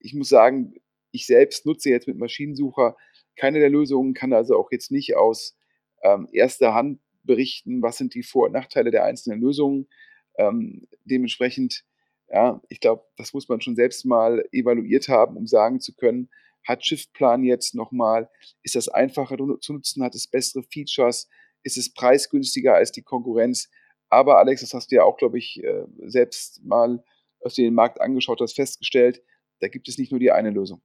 ich 0.00 0.14
muss 0.14 0.28
sagen, 0.28 0.74
ich 1.10 1.26
selbst 1.26 1.66
nutze 1.66 1.90
jetzt 1.90 2.06
mit 2.06 2.18
Maschinensucher 2.18 2.96
keine 3.36 3.60
der 3.60 3.70
Lösungen, 3.70 4.14
kann 4.14 4.32
also 4.32 4.58
auch 4.58 4.72
jetzt 4.72 4.90
nicht 4.90 5.16
aus 5.16 5.56
ähm, 6.02 6.28
erster 6.32 6.74
Hand 6.74 7.00
berichten, 7.22 7.82
was 7.82 7.98
sind 7.98 8.14
die 8.14 8.22
Vor- 8.22 8.46
und 8.46 8.52
Nachteile 8.52 8.90
der 8.90 9.04
einzelnen 9.04 9.40
Lösungen. 9.40 9.88
Ähm, 10.38 10.86
dementsprechend, 11.04 11.84
ja, 12.28 12.62
ich 12.68 12.80
glaube, 12.80 13.04
das 13.16 13.32
muss 13.34 13.48
man 13.48 13.60
schon 13.60 13.76
selbst 13.76 14.04
mal 14.04 14.44
evaluiert 14.52 15.08
haben, 15.08 15.36
um 15.36 15.46
sagen 15.46 15.80
zu 15.80 15.94
können, 15.94 16.30
hat 16.66 16.84
Shiftplan 16.84 17.44
jetzt 17.44 17.74
nochmal, 17.74 18.28
ist 18.62 18.74
das 18.74 18.88
einfacher 18.88 19.36
zu 19.60 19.72
nutzen, 19.72 20.02
hat 20.02 20.14
es 20.14 20.26
bessere 20.26 20.64
Features, 20.64 21.28
ist 21.66 21.76
es 21.76 21.92
preisgünstiger 21.92 22.74
als 22.74 22.92
die 22.92 23.02
Konkurrenz. 23.02 23.68
Aber 24.08 24.38
Alex, 24.38 24.60
das 24.60 24.72
hast 24.72 24.90
du 24.90 24.96
ja 24.96 25.02
auch, 25.02 25.16
glaube 25.16 25.36
ich, 25.36 25.62
äh, 25.62 25.84
selbst 26.06 26.64
mal, 26.64 27.02
als 27.40 27.54
du 27.54 27.62
den 27.62 27.74
Markt 27.74 28.00
angeschaut 28.00 28.40
hast, 28.40 28.54
festgestellt, 28.54 29.20
da 29.60 29.68
gibt 29.68 29.88
es 29.88 29.98
nicht 29.98 30.12
nur 30.12 30.20
die 30.20 30.30
eine 30.30 30.50
Lösung. 30.50 30.80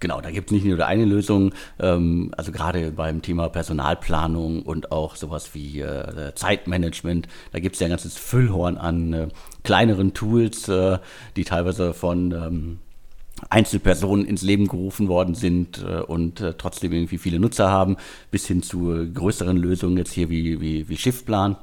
Genau, 0.00 0.20
da 0.20 0.30
gibt 0.30 0.48
es 0.48 0.52
nicht 0.52 0.64
nur 0.64 0.84
eine 0.84 1.04
Lösung. 1.04 1.54
Ähm, 1.78 2.32
also 2.36 2.52
gerade 2.52 2.90
beim 2.90 3.22
Thema 3.22 3.48
Personalplanung 3.48 4.62
und 4.62 4.92
auch 4.92 5.14
sowas 5.14 5.54
wie 5.54 5.80
äh, 5.80 6.34
Zeitmanagement, 6.34 7.28
da 7.52 7.60
gibt 7.60 7.74
es 7.74 7.80
ja 7.80 7.86
ein 7.86 7.90
ganzes 7.90 8.16
Füllhorn 8.16 8.78
an 8.78 9.12
äh, 9.12 9.28
kleineren 9.62 10.14
Tools, 10.14 10.70
die 11.36 11.44
teilweise 11.44 11.94
von 11.94 12.32
ähm, 12.32 12.78
Einzelpersonen 13.50 14.24
ins 14.26 14.42
Leben 14.42 14.68
gerufen 14.68 15.08
worden 15.08 15.34
sind 15.34 15.82
äh, 15.82 16.00
und 16.00 16.40
äh, 16.40 16.54
trotzdem 16.56 16.92
irgendwie 16.92 17.18
viele 17.18 17.38
Nutzer 17.38 17.70
haben, 17.70 17.96
bis 18.30 18.46
hin 18.46 18.62
zu 18.62 19.06
größeren 19.12 19.56
Lösungen 19.56 19.96
jetzt 19.96 20.12
hier 20.12 20.30
wie, 20.30 20.60
wie, 20.60 20.88
wie 20.88 20.96
Shiftplan. 20.96 21.56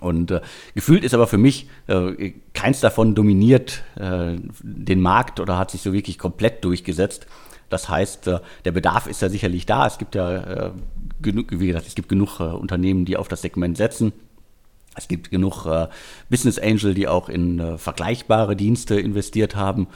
Und 0.00 0.30
äh, 0.30 0.40
gefühlt 0.74 1.04
ist 1.04 1.14
aber 1.14 1.26
für 1.26 1.38
mich 1.38 1.68
äh, 1.86 2.32
keins 2.54 2.80
davon 2.80 3.14
dominiert 3.14 3.82
äh, 3.96 4.36
den 4.62 5.00
Markt 5.00 5.40
oder 5.40 5.58
hat 5.58 5.70
sich 5.70 5.82
so 5.82 5.92
wirklich 5.92 6.18
komplett 6.18 6.64
durchgesetzt. 6.64 7.26
Das 7.68 7.88
heißt, 7.88 8.28
äh, 8.28 8.40
der 8.64 8.72
Bedarf 8.72 9.06
ist 9.06 9.22
ja 9.22 9.28
sicherlich 9.28 9.66
da. 9.66 9.86
Es 9.86 9.98
gibt 9.98 10.14
ja 10.14 10.72
genug, 11.20 11.46
wie 11.50 11.66
gesagt, 11.66 11.86
es 11.86 11.94
gibt 11.94 12.08
genug 12.08 12.40
Unternehmen, 12.40 13.04
die 13.04 13.16
auf 13.16 13.28
das 13.28 13.42
Segment 13.42 13.76
setzen. 13.76 14.12
Es 14.96 15.06
gibt 15.06 15.30
genug 15.30 15.64
Business 16.28 16.58
Angel, 16.58 16.92
die 16.92 17.06
auch 17.06 17.28
in 17.28 17.78
vergleichbare 17.78 18.56
Dienste 18.56 18.98
investiert 18.98 19.54
haben. 19.54 19.86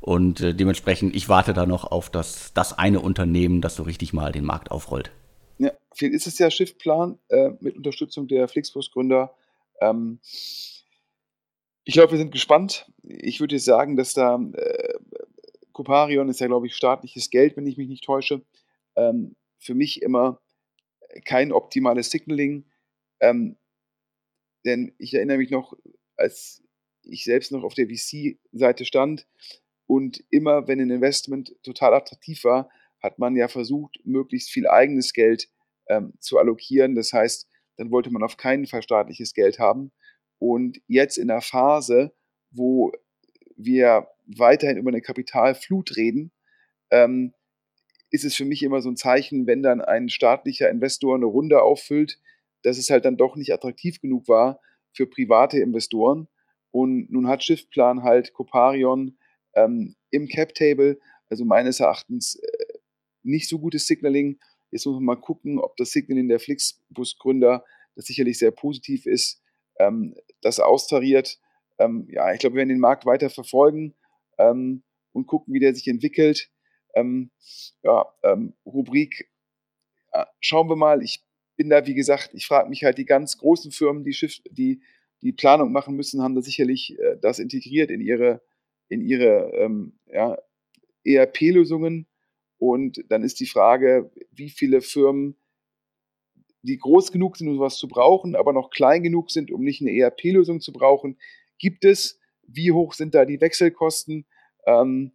Und 0.00 0.40
dementsprechend, 0.40 1.14
ich 1.14 1.28
warte 1.28 1.52
da 1.52 1.66
noch 1.66 1.84
auf 1.84 2.10
das, 2.10 2.54
das 2.54 2.78
eine 2.78 3.00
Unternehmen, 3.00 3.60
das 3.60 3.76
so 3.76 3.82
richtig 3.82 4.12
mal 4.12 4.32
den 4.32 4.44
Markt 4.44 4.70
aufrollt. 4.70 5.12
Ja, 5.58 5.72
viel 5.94 6.14
ist 6.14 6.26
es 6.26 6.38
ja 6.38 6.50
Schiffplan 6.50 7.18
äh, 7.28 7.50
mit 7.60 7.76
Unterstützung 7.76 8.26
der 8.26 8.48
Flixbus-Gründer. 8.48 9.34
Ähm, 9.82 10.20
ich 11.84 11.94
glaube, 11.94 12.12
wir 12.12 12.18
sind 12.18 12.32
gespannt. 12.32 12.90
Ich 13.02 13.40
würde 13.40 13.58
sagen, 13.58 13.96
dass 13.96 14.14
da 14.14 14.40
äh, 14.54 14.94
Coparion 15.72 16.28
ist 16.28 16.40
ja, 16.40 16.46
glaube 16.46 16.66
ich, 16.66 16.74
staatliches 16.74 17.28
Geld, 17.30 17.56
wenn 17.56 17.66
ich 17.66 17.76
mich 17.76 17.88
nicht 17.88 18.04
täusche. 18.04 18.42
Ähm, 18.96 19.36
für 19.58 19.74
mich 19.74 20.00
immer 20.00 20.40
kein 21.24 21.52
optimales 21.52 22.10
Signaling. 22.10 22.64
Ähm, 23.20 23.56
denn 24.64 24.94
ich 24.98 25.14
erinnere 25.14 25.38
mich 25.38 25.50
noch, 25.50 25.74
als 26.16 26.62
ich 27.02 27.24
selbst 27.24 27.52
noch 27.52 27.64
auf 27.64 27.74
der 27.74 27.88
VC-Seite 27.88 28.84
stand 28.84 29.26
und 29.90 30.22
immer, 30.30 30.68
wenn 30.68 30.80
ein 30.80 30.88
Investment 30.88 31.52
total 31.64 31.94
attraktiv 31.94 32.44
war, 32.44 32.70
hat 33.02 33.18
man 33.18 33.34
ja 33.34 33.48
versucht, 33.48 33.98
möglichst 34.04 34.48
viel 34.48 34.68
eigenes 34.68 35.12
Geld 35.12 35.48
ähm, 35.88 36.12
zu 36.20 36.38
allokieren. 36.38 36.94
Das 36.94 37.12
heißt, 37.12 37.48
dann 37.76 37.90
wollte 37.90 38.12
man 38.12 38.22
auf 38.22 38.36
keinen 38.36 38.68
Fall 38.68 38.84
staatliches 38.84 39.34
Geld 39.34 39.58
haben. 39.58 39.90
Und 40.38 40.80
jetzt 40.86 41.18
in 41.18 41.26
der 41.26 41.40
Phase, 41.40 42.12
wo 42.52 42.92
wir 43.56 44.06
weiterhin 44.26 44.76
über 44.76 44.90
eine 44.90 45.00
Kapitalflut 45.00 45.96
reden, 45.96 46.30
ähm, 46.92 47.34
ist 48.12 48.24
es 48.24 48.36
für 48.36 48.44
mich 48.44 48.62
immer 48.62 48.82
so 48.82 48.90
ein 48.90 48.96
Zeichen, 48.96 49.48
wenn 49.48 49.64
dann 49.64 49.80
ein 49.80 50.08
staatlicher 50.08 50.70
Investor 50.70 51.16
eine 51.16 51.26
Runde 51.26 51.62
auffüllt, 51.62 52.20
dass 52.62 52.78
es 52.78 52.90
halt 52.90 53.04
dann 53.04 53.16
doch 53.16 53.34
nicht 53.34 53.52
attraktiv 53.52 54.00
genug 54.00 54.28
war 54.28 54.60
für 54.92 55.08
private 55.08 55.58
Investoren. 55.58 56.28
Und 56.70 57.10
nun 57.10 57.26
hat 57.26 57.42
Shiftplan 57.42 58.04
halt 58.04 58.34
Coparion 58.34 59.16
ähm, 59.54 59.96
im 60.10 60.28
Cap-Table, 60.28 60.98
also 61.28 61.44
meines 61.44 61.80
Erachtens 61.80 62.36
äh, 62.36 62.78
nicht 63.22 63.48
so 63.48 63.58
gutes 63.58 63.86
Signaling. 63.86 64.38
Jetzt 64.70 64.86
muss 64.86 64.96
man 64.96 65.04
mal 65.04 65.16
gucken, 65.16 65.58
ob 65.58 65.76
das 65.76 65.90
Signaling 65.90 66.28
der 66.28 66.40
Flixbus-Gründer, 66.40 67.64
das 67.96 68.06
sicherlich 68.06 68.38
sehr 68.38 68.50
positiv 68.50 69.06
ist, 69.06 69.42
ähm, 69.78 70.14
das 70.40 70.60
austariert. 70.60 71.38
Ähm, 71.78 72.06
ja, 72.10 72.32
ich 72.32 72.38
glaube, 72.38 72.54
wir 72.54 72.58
werden 72.58 72.68
den 72.68 72.78
Markt 72.78 73.06
weiter 73.06 73.30
verfolgen 73.30 73.94
ähm, 74.38 74.82
und 75.12 75.26
gucken, 75.26 75.54
wie 75.54 75.60
der 75.60 75.74
sich 75.74 75.88
entwickelt. 75.88 76.50
Ähm, 76.94 77.30
ja, 77.82 78.06
ähm, 78.22 78.54
Rubrik, 78.64 79.30
ja, 80.12 80.28
schauen 80.40 80.68
wir 80.68 80.76
mal. 80.76 81.02
Ich 81.02 81.24
bin 81.56 81.68
da, 81.68 81.86
wie 81.86 81.94
gesagt, 81.94 82.30
ich 82.32 82.46
frage 82.46 82.68
mich 82.68 82.84
halt, 82.84 82.98
die 82.98 83.04
ganz 83.04 83.38
großen 83.38 83.72
Firmen, 83.72 84.04
die, 84.04 84.12
Schiff, 84.12 84.40
die 84.50 84.82
die 85.22 85.32
Planung 85.32 85.72
machen 85.72 85.96
müssen, 85.96 86.22
haben 86.22 86.34
da 86.34 86.42
sicherlich 86.42 86.98
äh, 86.98 87.16
das 87.20 87.38
integriert 87.38 87.90
in 87.90 88.00
ihre, 88.00 88.42
in 88.90 89.00
ihre 89.00 89.52
ähm, 89.54 89.98
ja, 90.06 90.36
ERP-Lösungen. 91.04 92.06
Und 92.58 93.02
dann 93.08 93.22
ist 93.22 93.40
die 93.40 93.46
Frage, 93.46 94.12
wie 94.30 94.50
viele 94.50 94.82
Firmen, 94.82 95.36
die 96.62 96.76
groß 96.76 97.10
genug 97.10 97.38
sind, 97.38 97.48
um 97.48 97.54
sowas 97.54 97.78
zu 97.78 97.88
brauchen, 97.88 98.36
aber 98.36 98.52
noch 98.52 98.68
klein 98.68 99.02
genug 99.02 99.30
sind, 99.30 99.50
um 99.50 99.62
nicht 99.62 99.80
eine 99.80 99.92
ERP-Lösung 99.92 100.60
zu 100.60 100.72
brauchen, 100.74 101.18
gibt 101.58 101.86
es? 101.86 102.20
Wie 102.42 102.72
hoch 102.72 102.92
sind 102.92 103.14
da 103.14 103.24
die 103.24 103.40
Wechselkosten? 103.40 104.26
Ähm, 104.66 105.12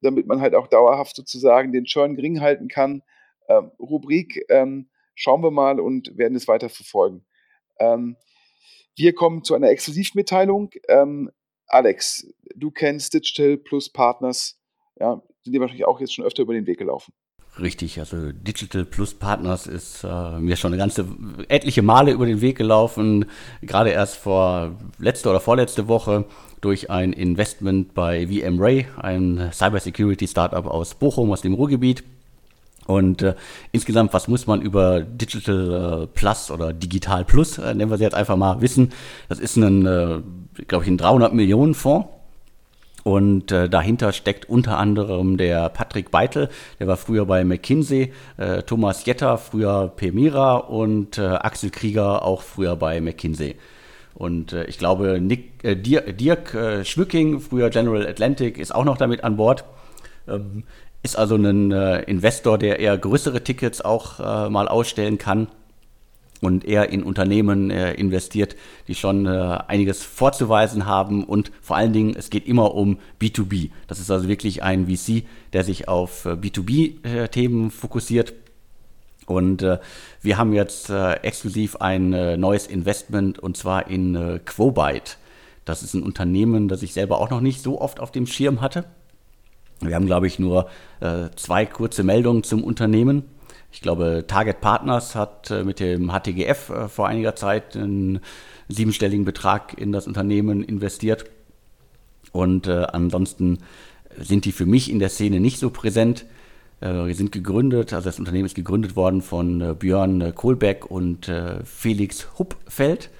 damit 0.00 0.26
man 0.26 0.40
halt 0.40 0.54
auch 0.54 0.68
dauerhaft 0.68 1.16
sozusagen 1.16 1.72
den 1.72 1.84
Churn 1.84 2.14
gering 2.14 2.40
halten 2.40 2.68
kann. 2.68 3.02
Ähm, 3.48 3.72
Rubrik 3.78 4.44
ähm, 4.48 4.88
schauen 5.14 5.42
wir 5.42 5.50
mal 5.50 5.80
und 5.80 6.16
werden 6.16 6.36
es 6.36 6.46
weiter 6.46 6.68
verfolgen. 6.68 7.24
Ähm, 7.78 8.16
wir 8.96 9.14
kommen 9.14 9.42
zu 9.42 9.54
einer 9.54 9.70
Exklusivmitteilung. 9.70 10.70
Alex, 11.66 12.26
du 12.54 12.70
kennst 12.70 13.14
Digital 13.14 13.56
Plus 13.56 13.90
Partners, 13.90 14.58
ja, 14.98 15.22
sind 15.42 15.52
dir 15.52 15.60
wahrscheinlich 15.60 15.86
auch 15.86 16.00
jetzt 16.00 16.14
schon 16.14 16.24
öfter 16.24 16.42
über 16.42 16.54
den 16.54 16.66
Weg 16.66 16.78
gelaufen. 16.78 17.12
Richtig, 17.60 18.00
also 18.00 18.32
Digital 18.32 18.84
Plus 18.84 19.14
Partners 19.14 19.68
ist 19.68 20.02
äh, 20.02 20.38
mir 20.40 20.56
schon 20.56 20.72
eine 20.72 20.78
ganze 20.78 21.06
etliche 21.48 21.82
Male 21.82 22.10
über 22.10 22.26
den 22.26 22.40
Weg 22.40 22.58
gelaufen, 22.58 23.26
gerade 23.62 23.90
erst 23.90 24.16
vor 24.16 24.76
letzte 24.98 25.30
oder 25.30 25.38
vorletzte 25.38 25.86
Woche 25.86 26.24
durch 26.60 26.90
ein 26.90 27.12
Investment 27.12 27.94
bei 27.94 28.26
VMray, 28.26 28.86
ein 28.96 29.50
Cybersecurity 29.52 30.26
Startup 30.26 30.66
aus 30.66 30.96
Bochum 30.96 31.30
aus 31.30 31.42
dem 31.42 31.54
Ruhrgebiet. 31.54 32.02
Und 32.86 33.22
äh, 33.22 33.34
insgesamt, 33.72 34.12
was 34.12 34.28
muss 34.28 34.46
man 34.46 34.60
über 34.60 35.00
Digital 35.00 36.02
äh, 36.02 36.06
Plus 36.06 36.50
oder 36.50 36.72
Digital 36.72 37.24
Plus, 37.24 37.58
äh, 37.58 37.74
nennen 37.74 37.90
wir 37.90 37.96
sie 37.96 38.04
jetzt 38.04 38.14
einfach 38.14 38.36
mal, 38.36 38.60
wissen? 38.60 38.92
Das 39.28 39.38
ist 39.38 39.56
ein, 39.56 39.86
äh, 39.86 40.20
glaube 40.66 40.84
ich, 40.84 40.90
ein 40.90 40.98
300 40.98 41.32
Millionen 41.32 41.74
Fonds 41.74 42.08
und 43.04 43.52
äh, 43.52 43.68
dahinter 43.68 44.12
steckt 44.12 44.48
unter 44.48 44.78
anderem 44.78 45.36
der 45.36 45.68
Patrick 45.68 46.10
Beitel, 46.10 46.48
der 46.80 46.86
war 46.86 46.96
früher 46.96 47.26
bei 47.26 47.44
McKinsey, 47.44 48.12
äh, 48.38 48.62
Thomas 48.62 49.04
Jetter 49.04 49.36
früher 49.36 49.92
Pemira 49.94 50.56
und 50.56 51.18
äh, 51.18 51.22
Axel 51.22 51.70
Krieger 51.70 52.24
auch 52.24 52.40
früher 52.40 52.76
bei 52.76 53.00
McKinsey. 53.02 53.56
Und 54.14 54.54
äh, 54.54 54.64
ich 54.64 54.78
glaube, 54.78 55.20
Nick, 55.20 55.62
äh, 55.64 55.76
Dirk, 55.76 56.16
Dirk 56.16 56.54
äh, 56.54 56.84
Schmücking, 56.84 57.40
früher 57.40 57.68
General 57.68 58.06
Atlantic, 58.06 58.58
ist 58.58 58.74
auch 58.74 58.84
noch 58.84 58.96
damit 58.96 59.22
an 59.22 59.36
Bord. 59.36 59.64
Ähm, 60.26 60.64
ist 61.04 61.16
also 61.16 61.36
ein 61.36 61.70
äh, 61.70 62.00
Investor, 62.02 62.58
der 62.58 62.80
eher 62.80 62.98
größere 62.98 63.44
Tickets 63.44 63.80
auch 63.80 64.18
äh, 64.18 64.50
mal 64.50 64.66
ausstellen 64.66 65.18
kann 65.18 65.46
und 66.40 66.64
eher 66.64 66.88
in 66.90 67.04
Unternehmen 67.04 67.70
äh, 67.70 67.92
investiert, 67.94 68.56
die 68.88 68.96
schon 68.96 69.26
einiges 69.26 70.02
vorzuweisen 70.02 70.84
haben. 70.84 71.22
Und 71.22 71.52
vor 71.62 71.76
allen 71.76 71.92
Dingen, 71.92 72.16
es 72.16 72.28
geht 72.28 72.46
immer 72.46 72.74
um 72.74 72.98
B2B. 73.20 73.70
Das 73.86 74.00
ist 74.00 74.10
also 74.10 74.26
wirklich 74.28 74.64
ein 74.64 74.88
VC, 74.88 75.24
der 75.52 75.62
sich 75.62 75.86
auf 75.86 76.26
B2B-Themen 76.26 77.70
fokussiert 77.70 78.34
und 79.26 79.62
äh, 79.62 79.78
wir 80.20 80.38
haben 80.38 80.52
jetzt 80.52 80.90
äh, 80.90 81.14
exklusiv 81.14 81.76
ein 81.76 82.12
äh, 82.12 82.36
neues 82.36 82.66
Investment 82.66 83.38
und 83.38 83.56
zwar 83.56 83.88
in 83.88 84.14
äh, 84.14 84.38
Quobyte. 84.44 85.18
Das 85.64 85.82
ist 85.82 85.94
ein 85.94 86.02
Unternehmen, 86.02 86.68
das 86.68 86.82
ich 86.82 86.92
selber 86.92 87.18
auch 87.18 87.30
noch 87.30 87.40
nicht 87.40 87.62
so 87.62 87.80
oft 87.80 88.00
auf 88.00 88.12
dem 88.12 88.26
Schirm 88.26 88.60
hatte. 88.60 88.84
Wir 89.80 89.94
haben, 89.94 90.06
glaube 90.06 90.26
ich, 90.26 90.38
nur 90.38 90.68
äh, 91.00 91.28
zwei 91.36 91.66
kurze 91.66 92.04
Meldungen 92.04 92.42
zum 92.42 92.64
Unternehmen. 92.64 93.24
Ich 93.72 93.80
glaube, 93.80 94.24
Target 94.26 94.60
Partners 94.60 95.14
hat 95.14 95.50
äh, 95.50 95.64
mit 95.64 95.80
dem 95.80 96.12
HTGF 96.12 96.70
äh, 96.70 96.88
vor 96.88 97.08
einiger 97.08 97.34
Zeit 97.36 97.76
einen 97.76 98.20
siebenstelligen 98.68 99.24
Betrag 99.24 99.78
in 99.78 99.92
das 99.92 100.06
Unternehmen 100.06 100.62
investiert. 100.62 101.26
Und 102.32 102.66
ansonsten 102.66 103.58
sind 104.18 104.44
die 104.44 104.50
für 104.50 104.66
mich 104.66 104.90
in 104.90 104.98
der 104.98 105.08
Szene 105.08 105.38
nicht 105.38 105.60
so 105.60 105.70
präsent. 105.70 106.26
Wir 106.80 107.14
sind 107.14 107.30
gegründet, 107.30 107.92
also 107.92 108.06
das 108.06 108.18
Unternehmen 108.18 108.46
ist 108.46 108.56
gegründet 108.56 108.96
worden 108.96 109.22
von 109.22 109.76
Björn 109.78 110.34
Kohlbeck 110.34 110.90
und 110.90 111.30
Felix 111.64 112.26
Huppfeld. 112.36 113.10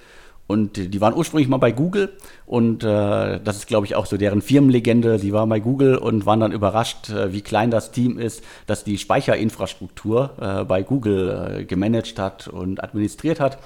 Und 0.47 0.77
die 0.77 1.01
waren 1.01 1.15
ursprünglich 1.15 1.47
mal 1.47 1.57
bei 1.57 1.71
Google 1.71 2.13
und 2.45 2.83
äh, 2.83 3.39
das 3.43 3.57
ist, 3.57 3.67
glaube 3.67 3.87
ich, 3.87 3.95
auch 3.95 4.05
so 4.05 4.15
deren 4.15 4.43
Firmenlegende. 4.43 5.17
Sie 5.17 5.33
waren 5.33 5.49
bei 5.49 5.59
Google 5.59 5.97
und 5.97 6.27
waren 6.27 6.39
dann 6.39 6.51
überrascht, 6.51 7.09
äh, 7.09 7.33
wie 7.33 7.41
klein 7.41 7.71
das 7.71 7.91
Team 7.91 8.19
ist, 8.19 8.43
dass 8.67 8.83
die 8.83 8.99
Speicherinfrastruktur 8.99 10.33
äh, 10.39 10.63
bei 10.63 10.83
Google 10.83 11.65
gemanagt 11.67 12.19
hat 12.19 12.47
und 12.47 12.83
administriert 12.83 13.39
hat. 13.39 13.57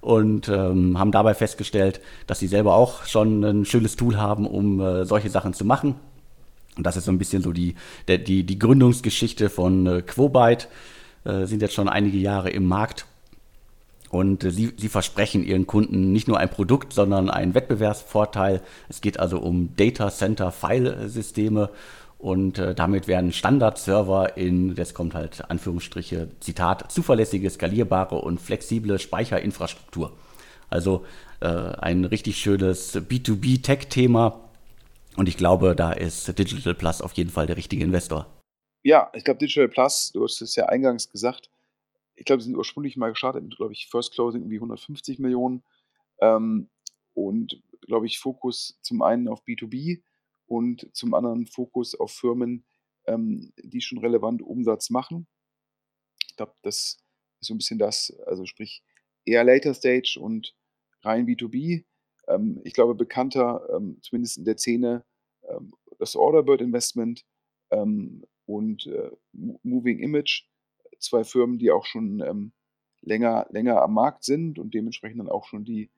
Und 0.00 0.48
ähm, 0.48 0.98
haben 0.98 1.10
dabei 1.10 1.34
festgestellt, 1.34 2.00
dass 2.26 2.38
sie 2.38 2.46
selber 2.46 2.74
auch 2.74 3.04
schon 3.06 3.42
ein 3.42 3.64
schönes 3.64 3.96
Tool 3.96 4.16
haben, 4.16 4.46
um 4.46 5.04
solche 5.04 5.30
Sachen 5.30 5.52
zu 5.52 5.64
machen. 5.64 5.96
Und 6.76 6.84
das 6.84 6.96
ist 6.96 7.06
so 7.06 7.10
ein 7.10 7.18
bisschen 7.18 7.42
so 7.42 7.52
die, 7.52 7.74
die, 8.08 8.44
die 8.44 8.58
Gründungsgeschichte 8.58 9.48
von 9.48 9.86
äh, 9.86 10.02
Quobyte. 10.02 10.68
Äh, 11.24 11.46
sind 11.46 11.62
jetzt 11.62 11.74
schon 11.74 11.88
einige 11.88 12.18
Jahre 12.18 12.50
im 12.50 12.66
Markt. 12.66 13.06
Und 14.16 14.42
sie, 14.42 14.72
sie 14.78 14.88
versprechen 14.88 15.44
ihren 15.44 15.66
Kunden 15.66 16.10
nicht 16.10 16.26
nur 16.26 16.38
ein 16.38 16.48
Produkt, 16.48 16.94
sondern 16.94 17.28
einen 17.28 17.54
Wettbewerbsvorteil. 17.54 18.62
Es 18.88 19.02
geht 19.02 19.20
also 19.20 19.38
um 19.38 19.76
Data 19.76 20.10
Center 20.10 20.50
File-Systeme 20.52 21.68
und 22.16 22.58
äh, 22.58 22.74
damit 22.74 23.08
werden 23.08 23.30
Standardserver 23.30 24.38
in, 24.38 24.74
das 24.74 24.94
kommt 24.94 25.14
halt 25.14 25.50
Anführungsstriche, 25.50 26.28
Zitat, 26.40 26.90
zuverlässige, 26.90 27.50
skalierbare 27.50 28.16
und 28.16 28.40
flexible 28.40 28.98
Speicherinfrastruktur. 28.98 30.12
Also 30.70 31.04
äh, 31.40 31.48
ein 31.48 32.06
richtig 32.06 32.38
schönes 32.38 32.96
B2B-Tech-Thema, 32.96 34.40
und 35.16 35.28
ich 35.28 35.36
glaube, 35.36 35.74
da 35.76 35.92
ist 35.92 36.38
Digital 36.38 36.74
Plus 36.74 37.02
auf 37.02 37.12
jeden 37.12 37.30
Fall 37.30 37.46
der 37.46 37.58
richtige 37.58 37.84
Investor. 37.84 38.26
Ja, 38.82 39.10
ich 39.14 39.24
glaube, 39.24 39.40
Digital 39.40 39.68
Plus, 39.68 40.10
du 40.12 40.24
hast 40.24 40.40
es 40.40 40.56
ja 40.56 40.66
eingangs 40.66 41.10
gesagt, 41.10 41.50
ich 42.16 42.24
glaube, 42.24 42.42
sie 42.42 42.48
sind 42.48 42.56
ursprünglich 42.56 42.96
mal 42.96 43.10
gestartet 43.10 43.44
mit, 43.44 43.56
glaube 43.56 43.72
ich, 43.72 43.88
First 43.88 44.12
Closing 44.12 44.42
irgendwie 44.42 44.56
150 44.56 45.18
Millionen. 45.18 45.62
Ähm, 46.20 46.68
und, 47.14 47.62
glaube 47.82 48.06
ich, 48.06 48.18
Fokus 48.18 48.78
zum 48.82 49.02
einen 49.02 49.28
auf 49.28 49.44
B2B 49.44 50.02
und 50.46 50.88
zum 50.94 51.14
anderen 51.14 51.46
Fokus 51.46 51.94
auf 51.94 52.12
Firmen, 52.12 52.64
ähm, 53.06 53.52
die 53.62 53.80
schon 53.80 53.98
relevant 53.98 54.42
Umsatz 54.42 54.90
machen. 54.90 55.26
Ich 56.28 56.36
glaube, 56.36 56.54
das 56.62 56.98
ist 57.40 57.48
so 57.48 57.54
ein 57.54 57.58
bisschen 57.58 57.78
das, 57.78 58.16
also 58.26 58.46
sprich 58.46 58.82
eher 59.24 59.44
Later 59.44 59.74
Stage 59.74 60.18
und 60.20 60.54
rein 61.02 61.26
B2B. 61.26 61.84
Ähm, 62.28 62.60
ich 62.64 62.72
glaube, 62.72 62.94
bekannter, 62.94 63.68
ähm, 63.74 63.98
zumindest 64.02 64.38
in 64.38 64.44
der 64.44 64.58
Szene, 64.58 65.04
ähm, 65.48 65.72
das 65.98 66.16
Orderbird 66.16 66.60
Investment 66.60 67.24
ähm, 67.70 68.24
und 68.46 68.86
äh, 68.86 69.10
Moving 69.32 69.98
Image, 69.98 70.44
zwei 71.06 71.24
Firmen, 71.24 71.58
die 71.58 71.70
auch 71.70 71.86
schon 71.86 72.20
ähm, 72.20 72.52
länger, 73.00 73.46
länger 73.50 73.82
am 73.82 73.94
Markt 73.94 74.24
sind 74.24 74.58
und 74.58 74.74
dementsprechend 74.74 75.20
dann 75.20 75.28
auch 75.28 75.46
schon 75.46 75.64
die, 75.64 75.90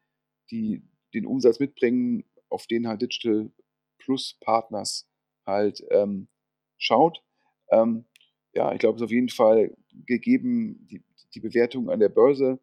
die, 0.51 0.83
den 1.15 1.27
Umsatz 1.27 1.59
mitbringen, 1.59 2.25
auf 2.49 2.67
den 2.67 2.87
halt 2.89 3.03
Digital 3.03 3.51
Plus 3.99 4.37
Partners 4.41 5.07
halt 5.47 5.85
ähm, 5.91 6.29
schaut. 6.77 7.23
ja, 7.71 8.73
ich 8.73 8.79
glaube, 8.79 8.97
es 8.97 9.03
ist 9.03 9.07
auf 9.07 9.11
jeden 9.11 9.29
Fall 9.29 9.77
gegeben, 10.07 10.87
die, 10.91 11.03
die 11.35 11.41
Bewertung 11.41 11.91
an 11.91 12.01
der 12.01 12.09
Börse. 12.09 12.59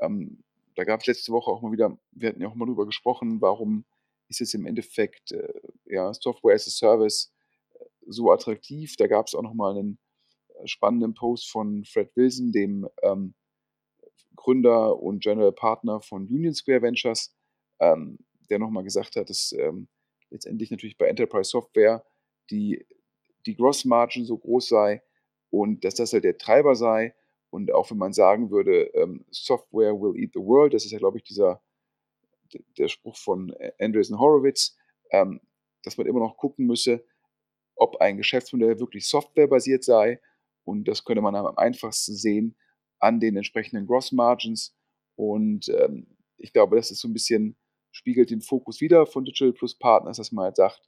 Ähm, 0.00 0.42
da 0.74 0.84
gab 0.84 1.00
es 1.00 1.06
letzte 1.06 1.32
Woche 1.32 1.50
auch 1.50 1.62
mal 1.62 1.72
wieder, 1.72 1.98
wir 2.12 2.28
hatten 2.28 2.40
ja 2.40 2.48
auch 2.48 2.54
mal 2.54 2.66
drüber 2.66 2.86
gesprochen, 2.86 3.40
warum 3.40 3.84
ist 4.28 4.40
es 4.40 4.54
im 4.54 4.66
Endeffekt 4.66 5.32
äh, 5.32 5.60
ja, 5.86 6.14
Software 6.14 6.54
as 6.54 6.66
a 6.66 6.70
Service 6.70 7.32
äh, 7.74 7.84
so 8.06 8.30
attraktiv. 8.30 8.96
Da 8.96 9.06
gab 9.06 9.26
es 9.26 9.34
auch 9.34 9.42
noch 9.42 9.54
mal 9.54 9.76
einen 9.76 9.98
spannenden 10.64 11.14
Post 11.14 11.50
von 11.50 11.84
Fred 11.84 12.10
Wilson, 12.16 12.52
dem 12.52 12.88
ähm, 13.02 13.34
Gründer 14.36 15.00
und 15.00 15.22
General 15.22 15.52
Partner 15.52 16.00
von 16.00 16.26
Union 16.26 16.54
Square 16.54 16.82
Ventures, 16.82 17.34
ähm, 17.78 18.18
der 18.48 18.58
nochmal 18.58 18.84
gesagt 18.84 19.16
hat, 19.16 19.30
dass 19.30 19.52
ähm, 19.52 19.88
letztendlich 20.30 20.70
natürlich 20.70 20.96
bei 20.96 21.06
Enterprise 21.06 21.50
Software 21.50 22.04
die, 22.50 22.86
die 23.46 23.56
Gross 23.56 23.84
Margin 23.84 24.24
so 24.24 24.38
groß 24.38 24.68
sei 24.68 25.02
und 25.50 25.84
dass 25.84 25.94
das 25.94 26.12
halt 26.12 26.24
der 26.24 26.38
Treiber 26.38 26.74
sei 26.74 27.14
und 27.50 27.72
auch 27.72 27.90
wenn 27.90 27.98
man 27.98 28.12
sagen 28.12 28.50
würde, 28.50 28.84
ähm, 28.94 29.24
Software 29.30 29.92
will 29.94 30.16
eat 30.16 30.32
the 30.34 30.40
world, 30.40 30.72
das 30.72 30.84
ist 30.84 30.92
ja, 30.92 30.98
glaube 30.98 31.18
ich, 31.18 31.24
dieser 31.24 31.60
der 32.78 32.88
Spruch 32.88 33.16
von 33.16 33.54
Andreessen 33.78 34.18
Horowitz, 34.18 34.76
ähm, 35.10 35.40
dass 35.82 35.96
man 35.96 36.06
immer 36.06 36.20
noch 36.20 36.36
gucken 36.36 36.66
müsse, 36.66 37.04
ob 37.76 37.96
ein 38.00 38.16
Geschäftsmodell 38.16 38.78
wirklich 38.80 39.06
softwarebasiert 39.06 39.84
sei. 39.84 40.20
Und 40.64 40.88
das 40.88 41.04
könnte 41.04 41.22
man 41.22 41.34
am 41.34 41.56
einfachsten 41.56 42.14
sehen 42.14 42.56
an 42.98 43.20
den 43.20 43.36
entsprechenden 43.36 43.86
Gross 43.86 44.12
Margins. 44.12 44.76
Und 45.16 45.68
ähm, 45.68 46.06
ich 46.36 46.52
glaube, 46.52 46.76
das 46.76 46.90
ist 46.90 47.00
so 47.00 47.08
ein 47.08 47.12
bisschen, 47.12 47.56
spiegelt 47.92 48.30
den 48.30 48.40
Fokus 48.40 48.80
wieder 48.80 49.06
von 49.06 49.24
Digital 49.24 49.52
Plus 49.52 49.76
Partners, 49.78 50.18
dass 50.18 50.32
man 50.32 50.44
halt 50.44 50.56
sagt, 50.56 50.82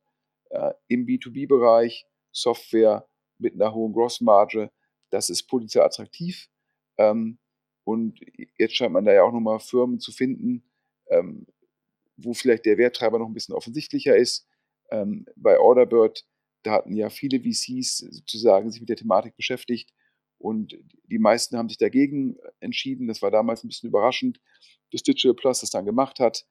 äh, 0.50 0.72
im 0.88 1.06
B2B-Bereich 1.06 2.06
Software 2.30 3.08
mit 3.38 3.54
einer 3.54 3.74
hohen 3.74 3.92
Gross 3.92 4.20
Marge, 4.20 4.70
das 5.10 5.30
ist 5.30 5.44
potenziell 5.44 5.84
attraktiv. 5.84 6.48
Ähm, 6.98 7.38
und 7.84 8.20
jetzt 8.58 8.76
scheint 8.76 8.92
man 8.92 9.04
da 9.04 9.12
ja 9.12 9.22
auch 9.24 9.32
nochmal 9.32 9.60
Firmen 9.60 9.98
zu 9.98 10.12
finden, 10.12 10.70
ähm, 11.10 11.46
wo 12.16 12.32
vielleicht 12.32 12.64
der 12.64 12.78
Werttreiber 12.78 13.18
noch 13.18 13.26
ein 13.26 13.34
bisschen 13.34 13.54
offensichtlicher 13.54 14.16
ist. 14.16 14.46
Ähm, 14.90 15.26
bei 15.36 15.58
Orderbird, 15.58 16.24
da 16.62 16.72
hatten 16.72 16.94
ja 16.94 17.10
viele 17.10 17.40
VCs 17.40 17.98
sozusagen 17.98 18.70
sich 18.70 18.80
mit 18.80 18.88
der 18.88 18.96
Thematik 18.96 19.36
beschäftigt 19.36 19.92
und 20.38 20.76
die 21.04 21.18
meisten 21.18 21.56
haben 21.56 21.68
sich 21.68 21.78
dagegen 21.78 22.36
entschieden. 22.60 23.06
Das 23.06 23.22
war 23.22 23.30
damals 23.30 23.62
ein 23.62 23.68
bisschen 23.68 23.88
überraschend, 23.88 24.40
dass 24.90 25.02
Digital 25.02 25.34
Plus 25.34 25.60
das 25.60 25.70
dann 25.70 25.84
gemacht 25.84 26.20
hat. 26.20 26.46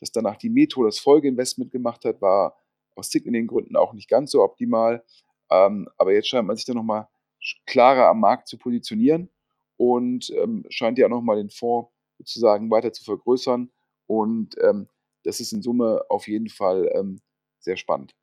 Dass 0.00 0.12
danach 0.12 0.36
die 0.36 0.50
Metro 0.50 0.84
das 0.84 0.98
Folgeinvestment 0.98 1.70
gemacht 1.70 2.04
hat, 2.04 2.20
war 2.20 2.58
aus 2.96 3.10
signigen 3.10 3.46
Gründen 3.46 3.76
auch 3.76 3.92
nicht 3.92 4.08
ganz 4.08 4.32
so 4.32 4.42
optimal. 4.42 5.04
Ähm, 5.50 5.88
aber 5.96 6.12
jetzt 6.12 6.28
scheint 6.28 6.46
man 6.46 6.56
sich 6.56 6.66
dann 6.66 6.76
nochmal 6.76 7.08
klarer 7.66 8.08
am 8.08 8.20
Markt 8.20 8.48
zu 8.48 8.58
positionieren 8.58 9.30
und 9.76 10.30
ähm, 10.30 10.64
scheint 10.68 10.98
ja 10.98 11.06
auch 11.06 11.10
nochmal 11.10 11.36
den 11.36 11.50
Fonds 11.50 11.90
sozusagen 12.18 12.70
weiter 12.70 12.92
zu 12.92 13.04
vergrößern. 13.04 13.70
Und 14.06 14.56
ähm, 14.60 14.88
das 15.22 15.40
ist 15.40 15.52
in 15.52 15.62
Summe 15.62 16.04
auf 16.08 16.28
jeden 16.28 16.48
Fall 16.48 16.90
sehr 17.58 17.76
spannend. 17.76 18.14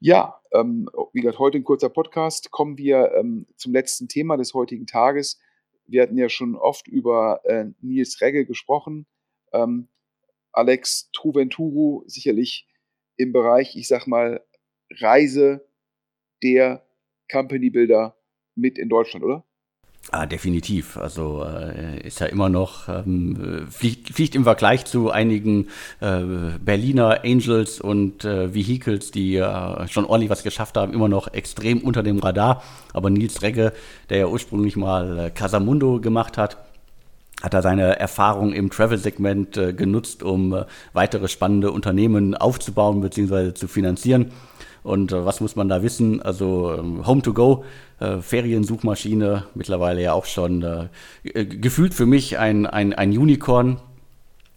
Ja, 0.00 0.40
ähm, 0.52 0.88
wie 1.12 1.22
gesagt, 1.22 1.40
heute 1.40 1.58
ein 1.58 1.64
kurzer 1.64 1.88
Podcast. 1.88 2.52
Kommen 2.52 2.78
wir 2.78 3.14
ähm, 3.16 3.46
zum 3.56 3.72
letzten 3.72 4.06
Thema 4.06 4.36
des 4.36 4.54
heutigen 4.54 4.86
Tages. 4.86 5.40
Wir 5.86 6.02
hatten 6.02 6.16
ja 6.16 6.28
schon 6.28 6.54
oft 6.54 6.86
über 6.86 7.40
äh, 7.44 7.66
Nils 7.80 8.20
Regge 8.20 8.46
gesprochen. 8.46 9.06
Ähm, 9.52 9.88
Alex 10.52 11.10
Truventuru 11.12 12.04
sicherlich 12.06 12.68
im 13.16 13.32
Bereich, 13.32 13.74
ich 13.74 13.88
sag 13.88 14.06
mal, 14.06 14.44
Reise 15.00 15.68
der 16.44 16.86
Company 17.28 17.68
Builder 17.68 18.16
mit 18.54 18.78
in 18.78 18.88
Deutschland, 18.88 19.24
oder? 19.24 19.47
Ah, 20.10 20.24
definitiv. 20.24 20.96
Also 20.96 21.44
äh, 21.44 22.06
ist 22.06 22.20
ja 22.20 22.26
immer 22.26 22.48
noch, 22.48 22.88
ähm, 22.88 23.66
fliegt, 23.70 24.08
fliegt, 24.08 24.34
im 24.34 24.44
Vergleich 24.44 24.86
zu 24.86 25.10
einigen 25.10 25.68
äh, 26.00 26.20
Berliner 26.64 27.24
Angels 27.24 27.78
und 27.78 28.24
äh, 28.24 28.54
Vehicles, 28.54 29.10
die 29.10 29.36
schon 29.90 30.06
ordentlich 30.06 30.30
was 30.30 30.42
geschafft 30.42 30.78
haben, 30.78 30.94
immer 30.94 31.08
noch 31.08 31.28
extrem 31.34 31.82
unter 31.82 32.02
dem 32.02 32.20
Radar. 32.20 32.62
Aber 32.94 33.10
Nils 33.10 33.42
Regge, 33.42 33.72
der 34.08 34.18
ja 34.18 34.26
ursprünglich 34.28 34.76
mal 34.76 35.18
äh, 35.18 35.30
Casamundo 35.30 36.00
gemacht 36.00 36.38
hat, 36.38 36.56
hat 37.42 37.54
er 37.54 37.62
seine 37.62 37.98
Erfahrung 37.98 38.52
im 38.52 38.70
Travel-Segment 38.70 39.56
äh, 39.56 39.72
genutzt, 39.72 40.22
um 40.22 40.54
äh, 40.54 40.64
weitere 40.92 41.28
spannende 41.28 41.70
Unternehmen 41.70 42.34
aufzubauen 42.34 43.00
bzw. 43.00 43.54
zu 43.54 43.68
finanzieren. 43.68 44.32
Und 44.88 45.12
äh, 45.12 45.24
was 45.24 45.42
muss 45.42 45.54
man 45.54 45.68
da 45.68 45.82
wissen? 45.82 46.22
Also 46.22 46.74
ähm, 46.74 47.06
Home 47.06 47.20
to 47.20 47.34
Go, 47.34 47.64
äh, 48.00 48.18
Feriensuchmaschine, 48.22 49.44
mittlerweile 49.54 50.02
ja 50.02 50.14
auch 50.14 50.24
schon 50.24 50.62
äh, 50.62 51.44
gefühlt 51.44 51.92
für 51.92 52.06
mich 52.06 52.38
ein, 52.38 52.64
ein, 52.66 52.94
ein 52.94 53.10
Unicorn. 53.10 53.80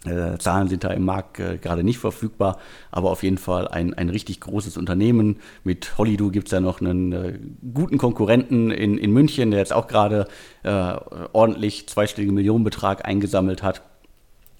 Äh, 0.05 0.37
Zahlen 0.39 0.69
sind 0.69 0.85
da 0.85 0.91
im 0.91 1.03
Markt 1.03 1.39
äh, 1.39 1.57
gerade 1.57 1.83
nicht 1.83 1.99
verfügbar, 1.99 2.57
aber 2.91 3.11
auf 3.11 3.23
jeden 3.23 3.37
Fall 3.37 3.67
ein, 3.67 3.93
ein 3.93 4.07
richtig 4.09 4.39
großes 4.39 4.77
Unternehmen. 4.77 5.37
Mit 5.65 5.97
Hollydo 5.97 6.29
gibt 6.29 6.47
es 6.47 6.53
ja 6.53 6.61
noch 6.61 6.79
einen 6.79 7.11
äh, 7.11 7.37
guten 7.73 7.97
Konkurrenten 7.97 8.71
in, 8.71 8.97
in 8.97 9.11
München, 9.11 9.51
der 9.51 9.59
jetzt 9.59 9.73
auch 9.73 9.87
gerade 9.87 10.27
äh, 10.63 10.95
ordentlich 11.33 11.89
zweistelligen 11.89 12.33
Millionenbetrag 12.33 13.05
eingesammelt 13.05 13.63
hat. 13.63 13.81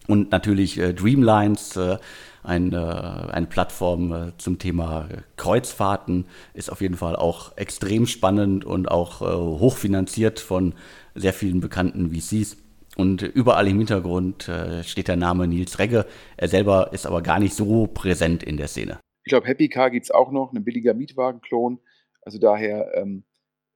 Und 0.08 0.32
natürlich 0.32 0.78
äh, 0.78 0.94
Dreamlines, 0.94 1.78
äh, 1.78 1.98
ein, 2.44 2.74
eine 2.74 3.46
Plattform 3.48 4.34
zum 4.38 4.60
Thema 4.60 5.08
Kreuzfahrten, 5.38 6.26
ist 6.54 6.72
auf 6.72 6.82
jeden 6.82 6.96
Fall 6.96 7.16
auch 7.16 7.58
extrem 7.58 8.08
spannend 8.08 8.66
und 8.66 8.90
auch 8.90 9.22
hochfinanziert 9.22 10.40
von 10.40 10.74
sehr 11.16 11.34
vielen 11.34 11.60
bekannten 11.62 12.14
VCs. 12.14 12.58
Und 12.98 13.22
überall 13.22 13.68
im 13.68 13.78
Hintergrund 13.78 14.50
äh, 14.50 14.84
steht 14.84 15.08
der 15.08 15.16
Name 15.16 15.48
Nils 15.48 15.80
Regge. 15.80 16.06
Er 16.36 16.48
selber 16.50 16.92
ist 16.92 17.06
aber 17.06 17.22
gar 17.22 17.40
nicht 17.40 17.54
so 17.54 17.88
präsent 17.88 18.44
in 18.44 18.58
der 18.58 18.68
Szene. 18.68 19.00
Ich 19.24 19.30
glaube, 19.30 19.48
Happy 19.48 19.70
Car 19.70 19.92
gibt 19.92 20.06
es 20.06 20.12
auch 20.12 20.32
noch, 20.32 20.52
ein 20.52 20.64
billiger 20.64 20.94
Mietwagenklon. 20.94 21.80
Also 22.22 22.38
daher 22.38 22.92
ähm, 22.96 23.24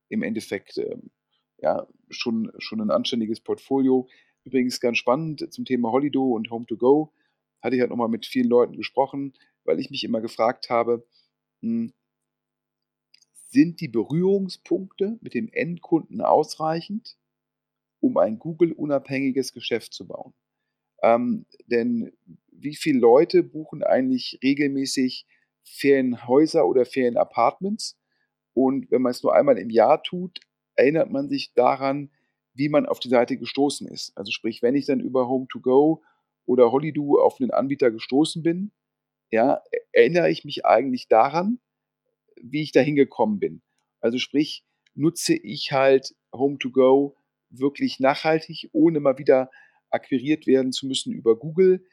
im 0.10 0.22
Endeffekt 0.22 0.78
ähm, 0.78 1.12
ja, 1.60 1.88
schon, 2.10 2.52
schon 2.58 2.82
ein 2.82 2.92
anständiges 2.92 3.40
Portfolio. 3.40 4.08
Übrigens 4.44 4.80
ganz 4.80 4.98
spannend 4.98 5.52
zum 5.54 5.66
Thema 5.66 5.92
Holido 5.92 6.24
und 6.32 6.52
Home 6.52 6.66
to 6.66 6.76
Go. 6.76 7.14
Hatte 7.66 7.76
ich 7.76 7.82
halt 7.82 7.90
nochmal 7.92 8.10
mit 8.10 8.26
vielen 8.26 8.48
Leuten 8.48 8.78
gesprochen, 8.78 9.34
weil 9.66 9.80
ich 9.80 9.90
mich 9.90 10.06
immer 10.06 10.22
gefragt 10.22 10.70
habe, 10.70 11.06
hm, 11.62 11.92
sind 13.50 13.82
die 13.82 13.88
Berührungspunkte 13.88 15.18
mit 15.22 15.34
dem 15.34 15.50
Endkunden 15.52 16.22
ausreichend? 16.22 17.18
um 18.02 18.18
ein 18.18 18.40
Google-unabhängiges 18.40 19.52
Geschäft 19.52 19.94
zu 19.94 20.08
bauen. 20.08 20.34
Ähm, 21.04 21.46
denn 21.68 22.12
wie 22.52 22.76
viele 22.76 23.00
Leute 23.00 23.44
buchen 23.44 23.84
eigentlich 23.84 24.40
regelmäßig 24.44 25.28
Ferienhäuser 25.64 26.68
oder 26.68 26.86
Ferienapartments? 26.86 27.98
Und 28.54 28.92
wenn 28.92 29.02
man 29.02 29.12
es 29.12 29.24
nur 29.24 29.36
einmal 29.36 29.58
im 29.58 29.70
Jahr 29.70 30.04
tut, 30.04 30.40
erinnert 30.76 31.12
man 31.12 31.30
sich 31.30 31.54
daran, 31.54 32.12
wie 32.54 32.70
man 32.70 32.86
auf 32.86 33.00
die 33.00 33.10
Seite 33.10 33.38
gestoßen 33.38 33.88
ist. 33.88 34.18
Also 34.18 34.32
sprich, 34.32 34.62
wenn 34.62 34.76
ich 34.76 34.86
dann 34.86 35.00
über 35.00 35.24
Home2Go 35.24 36.02
oder 36.46 36.72
Hollydo 36.72 37.20
auf 37.22 37.40
einen 37.40 37.52
Anbieter 37.52 37.92
gestoßen 37.92 38.44
bin, 38.44 38.72
ja, 39.32 39.62
erinnere 39.92 40.30
ich 40.30 40.46
mich 40.46 40.66
eigentlich 40.66 41.08
daran, 41.08 41.60
wie 42.36 42.62
ich 42.62 42.72
da 42.72 42.82
hingekommen 42.82 43.40
bin. 43.40 43.62
Also 44.02 44.18
sprich, 44.18 44.64
nutze 44.94 45.36
ich 45.36 45.72
halt 45.72 46.16
Home2Go 46.32 47.16
wirklich 47.50 48.00
nachhaltig, 48.00 48.70
ohne 48.72 49.00
mal 49.00 49.18
wieder 49.18 49.50
akquiriert 49.90 50.48
werden 50.48 50.72
zu 50.72 50.88
müssen 50.88 51.14
über 51.14 51.38
Google. 51.38 51.86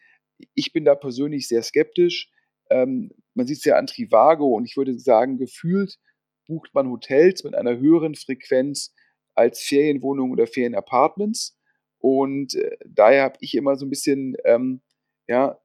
Ich 0.54 0.72
bin 0.72 0.84
da 0.84 0.94
persönlich 0.94 1.48
sehr 1.48 1.62
skeptisch. 1.62 2.30
Ähm, 2.70 3.12
man 3.34 3.46
sieht 3.46 3.58
es 3.58 3.64
ja 3.64 3.76
an 3.76 3.86
Trivago 3.86 4.56
und 4.56 4.64
ich 4.64 4.76
würde 4.76 4.98
sagen, 4.98 5.38
gefühlt 5.38 5.98
bucht 6.46 6.74
man 6.74 6.90
Hotels 6.90 7.44
mit 7.44 7.54
einer 7.54 7.78
höheren 7.78 8.14
Frequenz 8.14 8.94
als 9.34 9.60
Ferienwohnungen 9.60 10.32
oder 10.32 10.46
Ferienapartments. 10.46 11.58
Und 12.02 12.54
äh, 12.56 12.76
daher 12.86 13.22
habe 13.22 13.38
ich 13.40 13.54
immer 13.54 13.76
so 13.76 13.86
ein 13.86 13.90
bisschen, 13.90 14.36
ähm, 14.44 14.82
ja, 15.26 15.58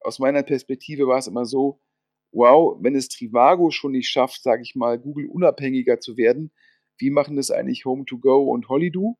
aus 0.00 0.18
meiner 0.18 0.42
Perspektive 0.42 1.06
war 1.06 1.18
es 1.18 1.26
immer 1.26 1.46
so, 1.46 1.80
wow, 2.32 2.76
wenn 2.80 2.94
es 2.94 3.08
Trivago 3.08 3.70
schon 3.70 3.92
nicht 3.92 4.10
schafft, 4.10 4.42
sage 4.42 4.62
ich 4.62 4.74
mal, 4.74 4.98
Google 4.98 5.28
unabhängiger 5.28 6.00
zu 6.00 6.18
werden, 6.18 6.52
wie 6.98 7.10
machen 7.10 7.36
das 7.36 7.50
eigentlich 7.50 7.84
Home2Go 7.84 8.50
und 8.50 8.68
Hollydo? 8.68 9.16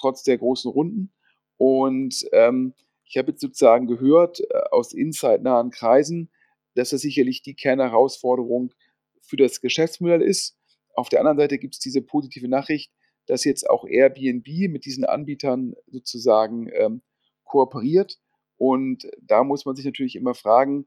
trotz 0.00 0.22
der 0.22 0.38
großen 0.38 0.70
Runden. 0.70 1.12
Und 1.56 2.26
ähm, 2.32 2.74
ich 3.04 3.18
habe 3.18 3.32
jetzt 3.32 3.40
sozusagen 3.40 3.86
gehört 3.86 4.40
äh, 4.40 4.58
aus 4.70 4.92
inside-nahen 4.92 5.70
Kreisen, 5.70 6.30
dass 6.74 6.90
das 6.90 7.02
sicherlich 7.02 7.42
die 7.42 7.54
Kernherausforderung 7.54 8.72
für 9.20 9.36
das 9.36 9.60
Geschäftsmodell 9.60 10.22
ist. 10.22 10.56
Auf 10.94 11.08
der 11.08 11.20
anderen 11.20 11.38
Seite 11.38 11.58
gibt 11.58 11.74
es 11.74 11.80
diese 11.80 12.02
positive 12.02 12.48
Nachricht, 12.48 12.92
dass 13.30 13.44
jetzt 13.44 13.70
auch 13.70 13.86
Airbnb 13.86 14.48
mit 14.68 14.84
diesen 14.84 15.04
Anbietern 15.04 15.74
sozusagen 15.86 16.68
ähm, 16.72 17.00
kooperiert. 17.44 18.18
Und 18.56 19.08
da 19.22 19.44
muss 19.44 19.64
man 19.64 19.76
sich 19.76 19.84
natürlich 19.84 20.16
immer 20.16 20.34
fragen, 20.34 20.86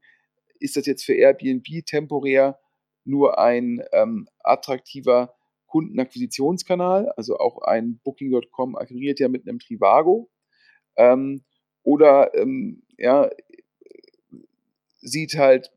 ist 0.60 0.76
das 0.76 0.84
jetzt 0.84 1.04
für 1.04 1.14
Airbnb 1.14 1.86
temporär 1.86 2.60
nur 3.04 3.38
ein 3.38 3.82
ähm, 3.92 4.28
attraktiver 4.40 5.34
Kundenakquisitionskanal, 5.66 7.08
also 7.16 7.38
auch 7.38 7.62
ein 7.62 7.98
Booking.com 8.04 8.76
aggregiert 8.76 9.20
ja 9.20 9.28
mit 9.28 9.48
einem 9.48 9.58
Trivago. 9.58 10.30
Ähm, 10.96 11.44
oder 11.82 12.34
ähm, 12.34 12.82
ja, 12.98 13.30
sieht 15.00 15.34
halt 15.36 15.72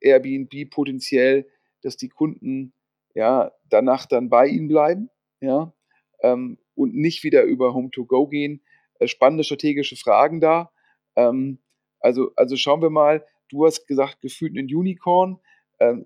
Airbnb 0.00 0.70
potenziell, 0.70 1.46
dass 1.82 1.98
die 1.98 2.08
Kunden 2.08 2.72
ja 3.14 3.52
danach 3.68 4.06
dann 4.06 4.30
bei 4.30 4.46
ihnen 4.46 4.68
bleiben, 4.68 5.10
ja, 5.40 5.74
ähm, 6.20 6.58
und 6.74 6.94
nicht 6.94 7.24
wieder 7.24 7.44
über 7.44 7.70
Home2Go 7.70 8.28
gehen. 8.28 8.62
Äh, 8.98 9.08
spannende 9.08 9.44
strategische 9.44 9.96
Fragen 9.96 10.40
da. 10.40 10.70
Ähm, 11.16 11.58
also, 12.00 12.30
also 12.36 12.56
schauen 12.56 12.82
wir 12.82 12.90
mal, 12.90 13.24
du 13.48 13.66
hast 13.66 13.86
gesagt, 13.86 14.20
gefühlt 14.20 14.56
ein 14.56 14.66
Unicorn. 14.66 15.38
Ähm, 15.78 16.04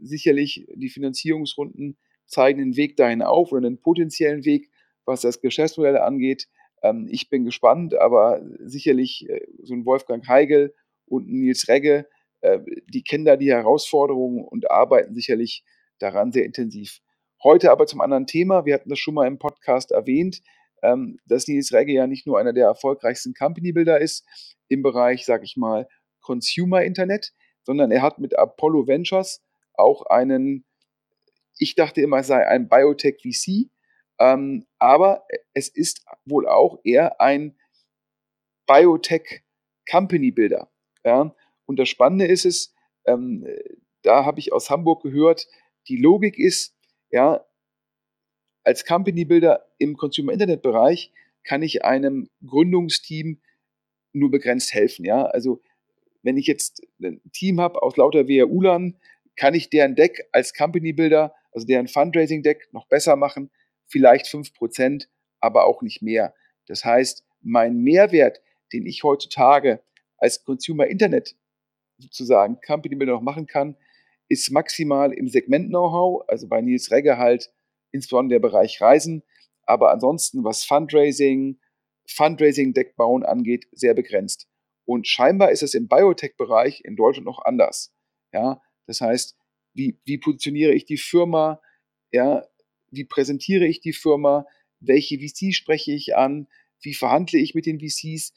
sicherlich 0.00 0.66
die 0.74 0.88
Finanzierungsrunden 0.88 1.98
zeigen 2.26 2.58
den 2.58 2.76
Weg 2.76 2.96
dahin 2.96 3.22
auf 3.22 3.52
oder 3.52 3.66
einen 3.66 3.80
potenziellen 3.80 4.44
Weg, 4.44 4.70
was 5.04 5.22
das 5.22 5.40
Geschäftsmodell 5.40 5.98
angeht. 5.98 6.48
Ähm, 6.82 7.08
ich 7.10 7.28
bin 7.28 7.44
gespannt, 7.44 7.94
aber 7.94 8.40
sicherlich 8.60 9.28
äh, 9.28 9.46
so 9.62 9.74
ein 9.74 9.84
Wolfgang 9.84 10.26
Heigel 10.28 10.74
und 11.06 11.28
ein 11.28 11.40
Nils 11.40 11.68
Regge, 11.68 12.06
äh, 12.40 12.60
die 12.88 13.02
kennen 13.02 13.24
da 13.24 13.36
die 13.36 13.50
Herausforderungen 13.50 14.44
und 14.44 14.70
arbeiten 14.70 15.14
sicherlich 15.14 15.64
daran 15.98 16.32
sehr 16.32 16.44
intensiv. 16.44 17.00
Heute 17.42 17.70
aber 17.70 17.86
zum 17.86 18.00
anderen 18.00 18.26
Thema. 18.26 18.64
Wir 18.64 18.74
hatten 18.74 18.90
das 18.90 18.98
schon 18.98 19.14
mal 19.14 19.26
im 19.26 19.38
Podcast 19.38 19.92
erwähnt, 19.92 20.42
ähm, 20.82 21.18
dass 21.26 21.48
Nils 21.48 21.72
Regge 21.72 21.92
ja 21.92 22.06
nicht 22.06 22.26
nur 22.26 22.38
einer 22.38 22.52
der 22.52 22.66
erfolgreichsten 22.66 23.34
Company-Builder 23.34 24.00
ist 24.00 24.26
im 24.68 24.82
Bereich, 24.82 25.24
sag 25.24 25.42
ich 25.42 25.56
mal, 25.56 25.88
Consumer 26.20 26.82
Internet, 26.82 27.32
sondern 27.62 27.90
er 27.90 28.02
hat 28.02 28.18
mit 28.18 28.38
Apollo 28.38 28.86
Ventures 28.86 29.42
auch 29.74 30.02
einen 30.06 30.64
ich 31.60 31.74
dachte 31.74 32.00
immer, 32.00 32.18
es 32.18 32.26
sei 32.26 32.46
ein 32.46 32.68
Biotech 32.68 33.20
VC, 33.20 33.70
ähm, 34.18 34.66
aber 34.78 35.26
es 35.52 35.68
ist 35.68 36.04
wohl 36.24 36.48
auch 36.48 36.80
eher 36.84 37.20
ein 37.20 37.56
Biotech 38.66 39.44
Company 39.88 40.30
Builder. 40.30 40.70
Ja? 41.04 41.34
Und 41.66 41.78
das 41.78 41.88
Spannende 41.88 42.26
ist 42.26 42.46
es, 42.46 42.74
ähm, 43.04 43.46
da 44.02 44.24
habe 44.24 44.40
ich 44.40 44.52
aus 44.52 44.70
Hamburg 44.70 45.02
gehört, 45.02 45.46
die 45.88 45.96
Logik 45.96 46.38
ist, 46.38 46.74
ja, 47.10 47.44
als 48.64 48.84
Company 48.84 49.24
Builder 49.24 49.66
im 49.78 49.96
Consumer 49.96 50.32
Internet 50.32 50.62
Bereich 50.62 51.12
kann 51.44 51.62
ich 51.62 51.84
einem 51.84 52.28
Gründungsteam 52.46 53.40
nur 54.12 54.30
begrenzt 54.30 54.74
helfen. 54.74 55.04
Ja? 55.04 55.24
Also 55.24 55.62
wenn 56.22 56.36
ich 56.36 56.46
jetzt 56.46 56.82
ein 57.02 57.20
Team 57.32 57.60
habe 57.60 57.82
aus 57.82 57.96
lauter 57.96 58.28
WHU-Lern, 58.28 58.96
kann 59.36 59.54
ich 59.54 59.70
deren 59.70 59.94
Deck 59.94 60.28
als 60.32 60.52
Company 60.52 60.92
Builder 60.92 61.34
also 61.52 61.66
deren 61.66 61.88
Fundraising-Deck 61.88 62.68
noch 62.72 62.86
besser 62.86 63.16
machen, 63.16 63.50
vielleicht 63.86 64.26
5%, 64.26 65.06
aber 65.40 65.64
auch 65.66 65.82
nicht 65.82 66.02
mehr. 66.02 66.34
Das 66.66 66.84
heißt, 66.84 67.24
mein 67.40 67.78
Mehrwert, 67.78 68.40
den 68.72 68.86
ich 68.86 69.02
heutzutage 69.02 69.82
als 70.18 70.44
Consumer 70.44 70.86
Internet 70.86 71.36
sozusagen 71.98 72.60
Company 72.60 72.96
Builder 72.96 73.14
noch 73.14 73.22
machen 73.22 73.46
kann, 73.46 73.76
ist 74.30 74.50
maximal 74.50 75.12
im 75.12 75.28
Segment 75.28 75.68
Know-how, 75.68 76.22
also 76.28 76.48
bei 76.48 76.62
Nils 76.62 76.90
Regge 76.92 77.18
halt 77.18 77.52
insbesondere 77.90 78.38
der 78.38 78.48
Bereich 78.48 78.80
Reisen, 78.80 79.24
aber 79.64 79.90
ansonsten 79.90 80.44
was 80.44 80.64
Fundraising, 80.64 81.58
Fundraising-Deck 82.08 82.94
angeht, 82.96 83.66
sehr 83.72 83.92
begrenzt. 83.92 84.48
Und 84.84 85.08
scheinbar 85.08 85.50
ist 85.50 85.64
es 85.64 85.74
im 85.74 85.88
Biotech-Bereich 85.88 86.82
in 86.84 86.94
Deutschland 86.94 87.26
noch 87.26 87.44
anders. 87.44 87.92
Ja, 88.32 88.62
das 88.86 89.00
heißt, 89.00 89.36
wie, 89.74 89.98
wie 90.04 90.18
positioniere 90.18 90.74
ich 90.74 90.84
die 90.84 90.96
Firma, 90.96 91.60
ja, 92.12 92.46
wie 92.90 93.04
präsentiere 93.04 93.66
ich 93.66 93.80
die 93.80 93.92
Firma, 93.92 94.46
welche 94.78 95.18
VCs 95.18 95.56
spreche 95.56 95.92
ich 95.92 96.16
an, 96.16 96.46
wie 96.80 96.94
verhandle 96.94 97.40
ich 97.40 97.54
mit 97.54 97.66
den 97.66 97.80
VCs. 97.80 98.32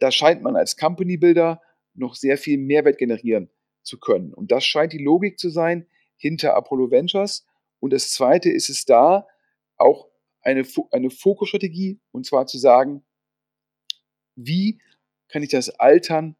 Da 0.00 0.10
scheint 0.10 0.42
man 0.42 0.56
als 0.56 0.76
Company 0.76 1.16
Builder 1.16 1.62
noch 1.94 2.16
sehr 2.16 2.36
viel 2.36 2.58
Mehrwert 2.58 2.98
generieren 2.98 3.48
zu 3.90 3.98
können. 3.98 4.32
Und 4.32 4.52
das 4.52 4.64
scheint 4.64 4.92
die 4.92 5.02
Logik 5.02 5.38
zu 5.38 5.50
sein 5.50 5.86
hinter 6.16 6.54
Apollo 6.54 6.90
Ventures. 6.90 7.46
Und 7.80 7.92
das 7.92 8.12
Zweite 8.12 8.50
ist 8.50 8.70
es 8.70 8.84
da, 8.84 9.26
auch 9.76 10.08
eine, 10.42 10.64
eine 10.92 11.10
Fokusstrategie, 11.10 12.00
und 12.12 12.24
zwar 12.24 12.46
zu 12.46 12.58
sagen, 12.58 13.02
wie 14.36 14.80
kann 15.28 15.42
ich 15.42 15.50
das 15.50 15.70
Altern 15.70 16.36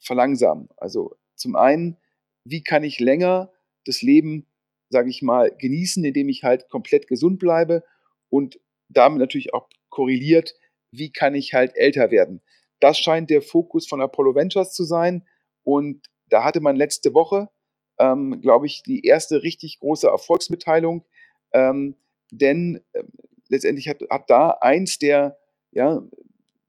verlangsamen? 0.00 0.68
Also 0.76 1.16
zum 1.34 1.56
einen, 1.56 1.98
wie 2.44 2.62
kann 2.62 2.84
ich 2.84 3.00
länger 3.00 3.52
das 3.84 4.02
Leben, 4.02 4.46
sage 4.88 5.10
ich 5.10 5.22
mal, 5.22 5.54
genießen, 5.56 6.04
indem 6.04 6.28
ich 6.28 6.42
halt 6.42 6.68
komplett 6.68 7.06
gesund 7.06 7.38
bleibe 7.38 7.84
und 8.28 8.60
damit 8.88 9.18
natürlich 9.18 9.52
auch 9.52 9.68
korreliert, 9.88 10.54
wie 10.90 11.12
kann 11.12 11.34
ich 11.34 11.54
halt 11.54 11.76
älter 11.76 12.10
werden. 12.10 12.40
Das 12.80 12.98
scheint 12.98 13.30
der 13.30 13.42
Fokus 13.42 13.86
von 13.86 14.00
Apollo 14.00 14.34
Ventures 14.34 14.72
zu 14.72 14.84
sein 14.84 15.26
und 15.64 16.06
da 16.28 16.44
hatte 16.44 16.60
man 16.60 16.76
letzte 16.76 17.14
Woche, 17.14 17.48
ähm, 17.98 18.40
glaube 18.40 18.66
ich, 18.66 18.82
die 18.82 19.04
erste 19.04 19.42
richtig 19.42 19.78
große 19.80 20.08
Erfolgsmitteilung, 20.08 21.04
ähm, 21.52 21.96
denn 22.30 22.82
äh, 22.92 23.04
letztendlich 23.48 23.88
hat, 23.88 24.02
hat 24.10 24.30
da 24.30 24.50
eins 24.60 24.98
der, 24.98 25.38
ja, 25.70 26.02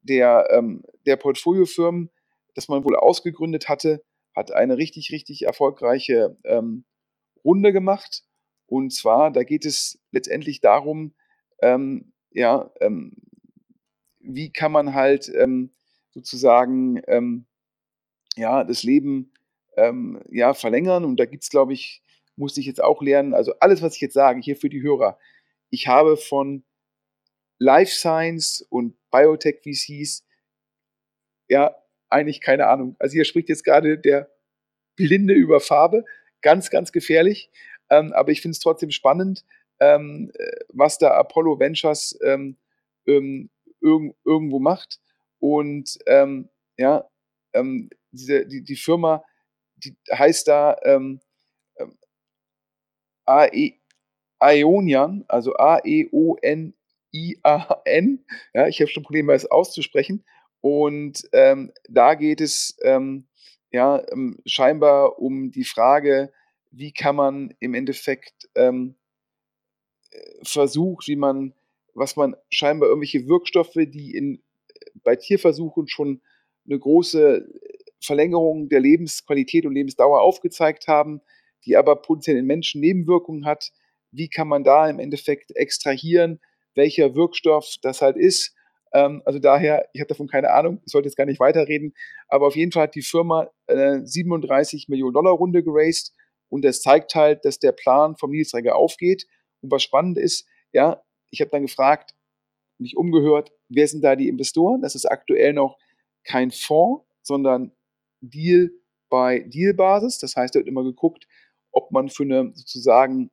der, 0.02 0.48
ähm, 0.52 0.84
der 1.06 1.16
Portfoliofirmen, 1.16 2.12
das 2.54 2.68
man 2.68 2.84
wohl 2.84 2.96
ausgegründet 2.96 3.70
hatte, 3.70 4.04
hat 4.36 4.52
eine 4.52 4.78
richtig, 4.78 5.12
richtig 5.12 5.44
erfolgreiche 5.44 6.38
ähm, 6.44 6.86
Runde 7.44 7.74
gemacht. 7.74 8.24
Und 8.68 8.94
zwar, 8.94 9.32
da 9.32 9.44
geht 9.44 9.66
es 9.66 10.00
letztendlich 10.12 10.62
darum, 10.62 11.14
ähm, 11.62 12.14
ja, 12.32 12.72
ähm, 12.82 13.16
wie 14.20 14.52
kann 14.52 14.72
man 14.72 14.94
halt 14.94 15.32
sozusagen 16.12 17.46
ja, 18.36 18.64
das 18.64 18.84
Leben 18.84 19.32
ähm, 19.76 20.22
ja, 20.30 20.54
verlängern. 20.54 21.06
Und 21.06 21.20
da 21.20 21.26
gibt 21.26 21.44
es, 21.44 21.50
glaube 21.50 21.74
ich, 21.74 22.02
musste 22.36 22.60
ich 22.60 22.66
jetzt 22.66 22.84
auch 22.84 23.02
lernen, 23.02 23.34
also 23.34 23.54
alles, 23.60 23.82
was 23.82 23.96
ich 23.96 24.02
jetzt 24.02 24.14
sage, 24.14 24.42
hier 24.42 24.58
für 24.58 24.70
die 24.70 24.82
Hörer, 24.82 25.18
ich 25.70 25.88
habe 25.88 26.18
von 26.18 26.64
Life 27.60 27.92
Science 27.92 28.66
und 28.70 28.96
Biotech 29.12 29.62
VCs 29.64 30.26
ja 31.48 31.76
eigentlich 32.10 32.42
keine 32.42 32.68
Ahnung. 32.68 32.96
Also 33.00 33.14
hier 33.14 33.26
spricht 33.26 33.50
jetzt 33.50 33.64
gerade 33.64 33.98
der 33.98 34.30
Blinde 34.96 35.34
über 35.34 35.60
Farbe, 35.60 36.04
ganz, 36.42 36.70
ganz 36.70 36.92
gefährlich. 36.92 37.50
Ähm, 37.90 38.14
aber 38.14 38.32
ich 38.32 38.42
finde 38.42 38.54
es 38.54 38.60
trotzdem 38.60 38.92
spannend, 38.92 39.46
ähm, 39.80 40.32
äh, 40.34 40.52
was 40.70 40.98
da 40.98 41.12
Apollo 41.12 41.60
Ventures 41.60 42.18
ähm, 42.24 42.58
ähm 43.06 43.50
irg 43.82 44.16
irgendwo 44.24 44.60
macht. 44.60 45.00
Und 45.40 46.00
ähm, 46.08 46.50
ja, 46.78 47.08
ähm, 47.54 47.90
diese, 48.12 48.46
die, 48.48 48.64
die 48.64 48.76
Firma, 48.76 49.24
die 49.86 49.96
heißt 50.12 50.48
da 50.48 50.78
ähm, 50.84 51.22
AE, 53.26 53.74
Aeonian, 54.40 55.26
also 55.28 55.54
A-E-O-N-I-A-N. 55.56 56.76
Ja, 58.54 58.68
ich 58.68 58.80
habe 58.82 58.92
schon 58.92 59.04
Probleme, 59.04 59.34
es 59.34 59.50
auszusprechen. 59.50 60.24
Und 60.62 61.28
ähm, 61.32 61.72
da 61.90 62.16
geht 62.16 62.42
es 62.42 62.78
ähm, 62.82 63.28
ja 63.72 64.04
ähm, 64.12 64.40
scheinbar 64.46 65.20
um 65.20 65.52
die 65.52 65.64
Frage, 65.64 66.34
wie 66.72 66.92
kann 66.92 67.16
man 67.16 67.54
im 67.60 67.74
Endeffekt 67.74 68.50
ähm, 68.56 68.96
äh, 70.12 70.20
versucht, 70.44 71.08
wie 71.08 71.16
man, 71.16 71.54
was 71.94 72.16
man 72.16 72.36
scheinbar 72.50 72.90
irgendwelche 72.90 73.28
Wirkstoffe, 73.28 73.76
die 73.76 74.16
in, 74.16 74.42
bei 75.04 75.16
Tierversuchen 75.16 75.88
schon 75.88 76.22
eine 76.66 76.80
große 76.80 77.48
Verlängerung 78.06 78.70
der 78.70 78.80
Lebensqualität 78.80 79.66
und 79.66 79.74
Lebensdauer 79.74 80.22
aufgezeigt 80.22 80.88
haben, 80.88 81.22
die 81.66 81.76
aber 81.78 81.96
potenziell 81.98 82.38
in 82.38 82.46
Menschen 82.46 82.82
Nebenwirkungen 82.82 83.46
hat. 83.46 83.72
Wie 84.12 84.30
kann 84.30 84.48
man 84.48 84.64
da 84.64 84.90
im 84.90 85.00
Endeffekt 85.00 85.56
extrahieren, 85.56 86.40
welcher 86.76 87.16
Wirkstoff 87.16 87.76
das 87.82 88.02
halt 88.02 88.18
ist 88.18 88.56
ähm, 88.96 89.22
also 89.26 89.40
daher, 89.40 89.90
ich 89.92 90.00
habe 90.00 90.08
davon 90.08 90.28
keine 90.28 90.52
Ahnung, 90.52 90.82
ich 90.86 90.92
sollte 90.92 91.10
jetzt 91.10 91.18
gar 91.18 91.26
nicht 91.26 91.42
weiterreden, 91.42 91.94
aber 92.30 92.48
auf 92.48 92.56
jeden 92.56 92.72
Fall 92.72 92.84
hat 92.84 92.96
die 92.96 93.02
Firma 93.02 93.50
äh, 93.68 94.00
37 94.02 94.88
Millionen 94.88 95.14
Dollar 95.14 95.34
Runde 95.34 95.64
geraced 95.64 96.14
und 96.48 96.64
das 96.64 96.82
zeigt 96.82 97.14
halt, 97.14 97.44
dass 97.44 97.60
der 97.60 97.74
Plan 97.74 98.16
vom 98.16 98.32
Nils 98.32 98.54
Reger 98.54 98.78
aufgeht. 98.78 99.28
Und 99.62 99.72
was 99.72 99.84
spannend 99.84 100.18
ist, 100.18 100.48
ja, 100.72 101.04
ich 101.30 101.42
habe 101.42 101.52
dann 101.52 101.64
gefragt, 101.64 102.16
mich 102.78 102.96
umgehört, 102.96 103.52
wer 103.68 103.88
sind 103.88 104.02
da 104.02 104.16
die 104.16 104.30
Investoren? 104.30 104.82
Das 104.82 104.96
ist 104.96 105.06
aktuell 105.06 105.52
noch 105.52 105.78
kein 106.24 106.52
Fonds, 106.52 107.06
sondern 107.22 107.74
Deal 108.30 108.72
bei 109.10 109.40
Deal-Basis. 109.40 110.20
Das 110.20 110.36
heißt, 110.36 110.56
da 110.56 110.60
wird 110.60 110.68
immer 110.68 110.84
geguckt, 110.84 111.28
ob 111.72 111.92
man 111.92 112.10
für 112.10 112.24
eine 112.24 112.52
sozusagen 112.54 113.32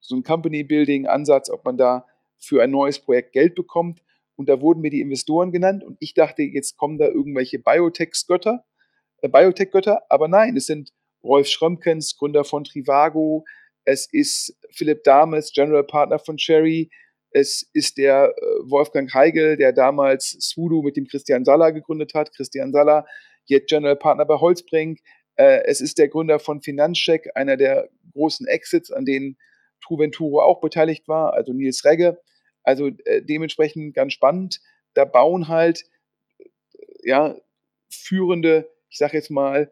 so 0.00 0.16
ein 0.16 0.22
Company-Building-Ansatz, 0.22 1.50
ob 1.50 1.64
man 1.64 1.76
da 1.76 2.06
für 2.38 2.62
ein 2.62 2.70
neues 2.70 2.98
Projekt 2.98 3.32
Geld 3.32 3.54
bekommt 3.54 4.02
und 4.36 4.48
da 4.48 4.60
wurden 4.60 4.80
mir 4.80 4.90
die 4.90 5.00
Investoren 5.00 5.52
genannt 5.52 5.84
und 5.84 5.96
ich 6.00 6.14
dachte, 6.14 6.42
jetzt 6.42 6.76
kommen 6.76 6.98
da 6.98 7.06
irgendwelche 7.06 7.58
Biotech-Götter, 7.58 8.64
äh, 9.22 9.28
Biotech-Götter, 9.28 10.02
aber 10.08 10.28
nein, 10.28 10.56
es 10.56 10.66
sind 10.66 10.92
Rolf 11.22 11.48
Schrömkens, 11.48 12.16
Gründer 12.16 12.44
von 12.44 12.64
Trivago, 12.64 13.44
es 13.84 14.06
ist 14.12 14.58
Philipp 14.70 15.04
Dames, 15.04 15.52
General 15.52 15.84
Partner 15.84 16.18
von 16.18 16.36
Cherry, 16.36 16.90
es 17.30 17.68
ist 17.72 17.98
der 17.98 18.32
äh, 18.36 18.42
Wolfgang 18.70 19.12
Heigel, 19.12 19.56
der 19.56 19.72
damals 19.72 20.36
Swoodoo 20.40 20.82
mit 20.82 20.96
dem 20.96 21.06
Christian 21.06 21.44
Saller 21.44 21.72
gegründet 21.72 22.14
hat. 22.14 22.32
Christian 22.32 22.72
Saller, 22.72 23.06
jetzt 23.46 23.68
General 23.68 23.96
Partner 23.96 24.24
bei 24.24 24.36
Holzbrink. 24.36 25.00
Äh, 25.36 25.62
es 25.64 25.80
ist 25.80 25.98
der 25.98 26.08
Gründer 26.08 26.38
von 26.38 26.60
Finanzcheck, 26.60 27.30
einer 27.34 27.56
der 27.56 27.88
großen 28.12 28.46
Exits, 28.46 28.90
an 28.90 29.04
denen 29.04 29.36
Truventuro 29.80 30.40
auch 30.40 30.60
beteiligt 30.60 31.08
war, 31.08 31.34
also 31.34 31.52
Nils 31.52 31.84
Regge. 31.84 32.20
Also 32.62 32.88
äh, 33.04 33.22
dementsprechend 33.22 33.94
ganz 33.94 34.12
spannend. 34.12 34.60
Da 34.94 35.04
bauen 35.04 35.48
halt 35.48 35.84
äh, 36.38 36.44
ja 37.02 37.36
führende, 37.90 38.70
ich 38.88 38.98
sage 38.98 39.16
jetzt 39.16 39.30
mal, 39.30 39.70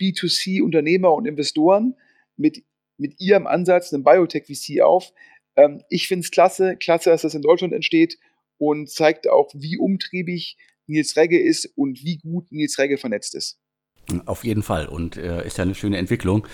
B2C-Unternehmer 0.00 1.12
und 1.12 1.26
Investoren 1.26 1.96
mit, 2.36 2.64
mit 2.96 3.20
ihrem 3.20 3.46
Ansatz, 3.46 3.92
einem 3.92 4.04
Biotech-VC 4.04 4.80
auf. 4.82 5.12
Ähm, 5.56 5.82
ich 5.90 6.08
finde 6.08 6.24
es 6.24 6.30
klasse, 6.30 6.76
klasse, 6.76 7.10
dass 7.10 7.22
das 7.22 7.34
in 7.34 7.42
Deutschland 7.42 7.72
entsteht 7.72 8.18
und 8.58 8.90
zeigt 8.90 9.28
auch, 9.28 9.50
wie 9.54 9.76
umtriebig 9.76 10.56
Nils 10.86 11.16
Regge 11.16 11.40
ist 11.40 11.70
und 11.76 12.02
wie 12.04 12.18
gut 12.18 12.50
Nils 12.50 12.78
Regge 12.78 12.98
vernetzt 12.98 13.34
ist. 13.34 13.58
Auf 14.26 14.44
jeden 14.44 14.64
Fall 14.64 14.88
und 14.88 15.16
äh, 15.16 15.46
ist 15.46 15.58
ja 15.58 15.62
eine 15.62 15.76
schöne 15.76 15.96
Entwicklung, 15.96 16.44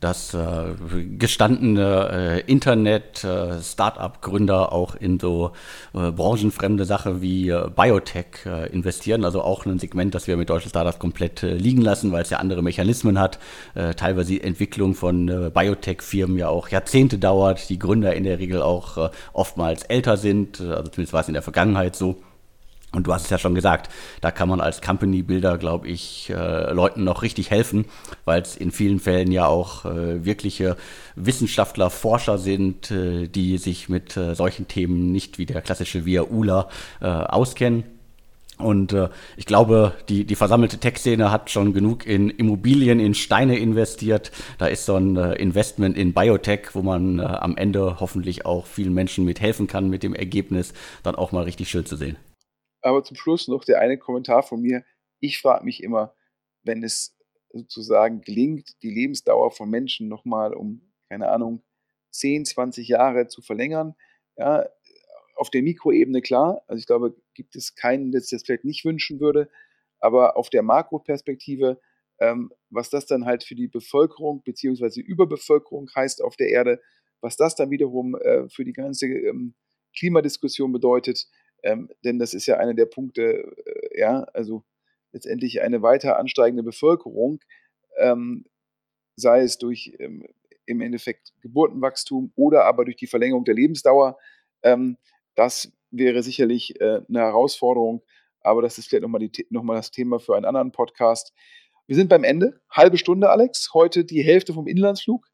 dass 0.00 0.34
äh, 0.34 0.74
gestandene 1.16 2.10
äh, 2.12 2.40
Internet-Startup-Gründer 2.50 4.62
äh, 4.62 4.72
auch 4.72 4.96
in 4.96 5.20
so 5.20 5.52
äh, 5.94 6.10
branchenfremde 6.10 6.84
Sache 6.84 7.22
wie 7.22 7.48
äh, 7.48 7.70
Biotech 7.74 8.44
investieren. 8.72 9.24
Also 9.24 9.40
auch 9.42 9.64
ein 9.66 9.78
Segment, 9.78 10.16
das 10.16 10.26
wir 10.26 10.36
mit 10.36 10.50
deutschen 10.50 10.68
Startups 10.68 10.98
komplett 10.98 11.42
liegen 11.42 11.80
lassen, 11.80 12.10
weil 12.10 12.22
es 12.22 12.30
ja 12.30 12.38
andere 12.38 12.62
Mechanismen 12.62 13.20
hat. 13.20 13.38
teilweise 13.96 14.32
die 14.32 14.40
Entwicklung 14.40 14.94
von 14.94 15.26
Biotech-Firmen 15.26 16.38
ja 16.38 16.48
auch 16.48 16.68
Jahrzehnte 16.68 17.18
dauert, 17.18 17.68
die 17.68 17.78
Gründer 17.78 18.14
in 18.14 18.24
der 18.24 18.40
Regel 18.40 18.62
auch 18.62 19.12
oftmals 19.32 19.84
älter 19.84 20.16
sind, 20.16 20.60
also 20.60 20.90
zumindest 20.90 21.12
war 21.12 21.20
es 21.20 21.28
in 21.28 21.34
der 21.34 21.42
Vergangenheit 21.42 21.94
so. 21.96 22.16
Und 22.96 23.06
du 23.06 23.12
hast 23.12 23.24
es 23.24 23.30
ja 23.30 23.36
schon 23.36 23.54
gesagt, 23.54 23.92
da 24.22 24.30
kann 24.30 24.48
man 24.48 24.62
als 24.62 24.80
Company 24.80 25.20
Builder, 25.20 25.58
glaube 25.58 25.86
ich, 25.86 26.30
äh, 26.30 26.72
Leuten 26.72 27.04
noch 27.04 27.20
richtig 27.20 27.50
helfen, 27.50 27.84
weil 28.24 28.40
es 28.40 28.56
in 28.56 28.70
vielen 28.70 29.00
Fällen 29.00 29.30
ja 29.30 29.46
auch 29.46 29.84
äh, 29.84 30.24
wirkliche 30.24 30.78
Wissenschaftler, 31.14 31.90
Forscher 31.90 32.38
sind, 32.38 32.90
äh, 32.90 33.28
die 33.28 33.58
sich 33.58 33.90
mit 33.90 34.16
äh, 34.16 34.34
solchen 34.34 34.66
Themen 34.66 35.12
nicht 35.12 35.36
wie 35.36 35.44
der 35.44 35.60
klassische 35.60 36.06
Via 36.06 36.22
ULA 36.22 36.70
äh, 37.02 37.06
auskennen. 37.06 37.84
Und 38.56 38.94
äh, 38.94 39.10
ich 39.36 39.44
glaube, 39.44 39.92
die, 40.08 40.24
die 40.24 40.34
versammelte 40.34 40.78
Tech-Szene 40.78 41.30
hat 41.30 41.50
schon 41.50 41.74
genug 41.74 42.06
in 42.06 42.30
Immobilien, 42.30 42.98
in 42.98 43.12
Steine 43.12 43.58
investiert. 43.58 44.32
Da 44.56 44.68
ist 44.68 44.86
so 44.86 44.94
ein 44.94 45.18
äh, 45.18 45.34
Investment 45.34 45.98
in 45.98 46.14
Biotech, 46.14 46.70
wo 46.72 46.80
man 46.80 47.18
äh, 47.18 47.24
am 47.24 47.58
Ende 47.58 48.00
hoffentlich 48.00 48.46
auch 48.46 48.64
vielen 48.64 48.94
Menschen 48.94 49.26
mithelfen 49.26 49.66
kann, 49.66 49.90
mit 49.90 50.02
dem 50.02 50.14
Ergebnis 50.14 50.72
dann 51.02 51.14
auch 51.14 51.32
mal 51.32 51.44
richtig 51.44 51.68
schön 51.68 51.84
zu 51.84 51.96
sehen. 51.96 52.16
Aber 52.82 53.04
zum 53.04 53.16
Schluss 53.16 53.48
noch 53.48 53.64
der 53.64 53.80
eine 53.80 53.98
Kommentar 53.98 54.42
von 54.42 54.60
mir. 54.60 54.84
Ich 55.20 55.40
frage 55.40 55.64
mich 55.64 55.82
immer, 55.82 56.14
wenn 56.62 56.82
es 56.82 57.16
sozusagen 57.52 58.20
gelingt, 58.20 58.82
die 58.82 58.90
Lebensdauer 58.90 59.50
von 59.50 59.70
Menschen 59.70 60.08
nochmal 60.08 60.54
um, 60.54 60.92
keine 61.08 61.28
Ahnung, 61.28 61.62
10, 62.10 62.44
20 62.44 62.88
Jahre 62.88 63.28
zu 63.28 63.42
verlängern. 63.42 63.94
Ja, 64.36 64.66
auf 65.36 65.50
der 65.50 65.62
Mikroebene 65.62 66.22
klar. 66.22 66.62
Also 66.66 66.80
ich 66.80 66.86
glaube, 66.86 67.14
gibt 67.34 67.56
es 67.56 67.74
keinen, 67.74 68.10
der 68.10 68.20
sich 68.20 68.30
das 68.30 68.42
vielleicht 68.42 68.64
nicht 68.64 68.84
wünschen 68.84 69.20
würde. 69.20 69.50
Aber 69.98 70.36
auf 70.36 70.50
der 70.50 70.62
Makroperspektive, 70.62 71.80
ähm, 72.18 72.52
was 72.70 72.90
das 72.90 73.06
dann 73.06 73.26
halt 73.26 73.44
für 73.44 73.54
die 73.54 73.68
Bevölkerung 73.68 74.42
bzw. 74.42 75.00
Überbevölkerung 75.00 75.90
heißt 75.94 76.22
auf 76.22 76.36
der 76.36 76.48
Erde, 76.48 76.80
was 77.20 77.36
das 77.36 77.54
dann 77.54 77.70
wiederum 77.70 78.14
äh, 78.16 78.48
für 78.48 78.64
die 78.64 78.72
ganze 78.72 79.06
ähm, 79.06 79.54
Klimadiskussion 79.96 80.72
bedeutet, 80.72 81.26
ähm, 81.66 81.90
denn 82.04 82.20
das 82.20 82.32
ist 82.32 82.46
ja 82.46 82.58
einer 82.58 82.74
der 82.74 82.86
Punkte, 82.86 83.42
äh, 83.66 84.00
ja, 84.00 84.22
also 84.32 84.62
letztendlich 85.12 85.60
eine 85.62 85.82
weiter 85.82 86.16
ansteigende 86.16 86.62
Bevölkerung, 86.62 87.40
ähm, 87.98 88.44
sei 89.16 89.42
es 89.42 89.58
durch 89.58 89.92
ähm, 89.98 90.26
im 90.66 90.80
Endeffekt 90.80 91.32
Geburtenwachstum 91.40 92.32
oder 92.36 92.64
aber 92.64 92.84
durch 92.84 92.96
die 92.96 93.08
Verlängerung 93.08 93.44
der 93.44 93.54
Lebensdauer. 93.54 94.16
Ähm, 94.62 94.96
das 95.34 95.72
wäre 95.90 96.22
sicherlich 96.22 96.80
äh, 96.80 97.00
eine 97.08 97.18
Herausforderung. 97.18 98.02
aber 98.40 98.62
das 98.62 98.78
ist 98.78 98.88
vielleicht 98.88 99.02
nochmal 99.02 99.28
noch 99.50 99.74
das 99.74 99.90
Thema 99.90 100.20
für 100.20 100.36
einen 100.36 100.44
anderen 100.44 100.70
Podcast. 100.70 101.32
Wir 101.88 101.96
sind 101.96 102.08
beim 102.08 102.22
Ende. 102.22 102.60
Halbe 102.70 102.96
Stunde, 102.96 103.30
Alex. 103.30 103.70
Heute 103.74 104.04
die 104.04 104.22
Hälfte 104.22 104.52
vom 104.52 104.68
Inlandsflug. 104.68 105.26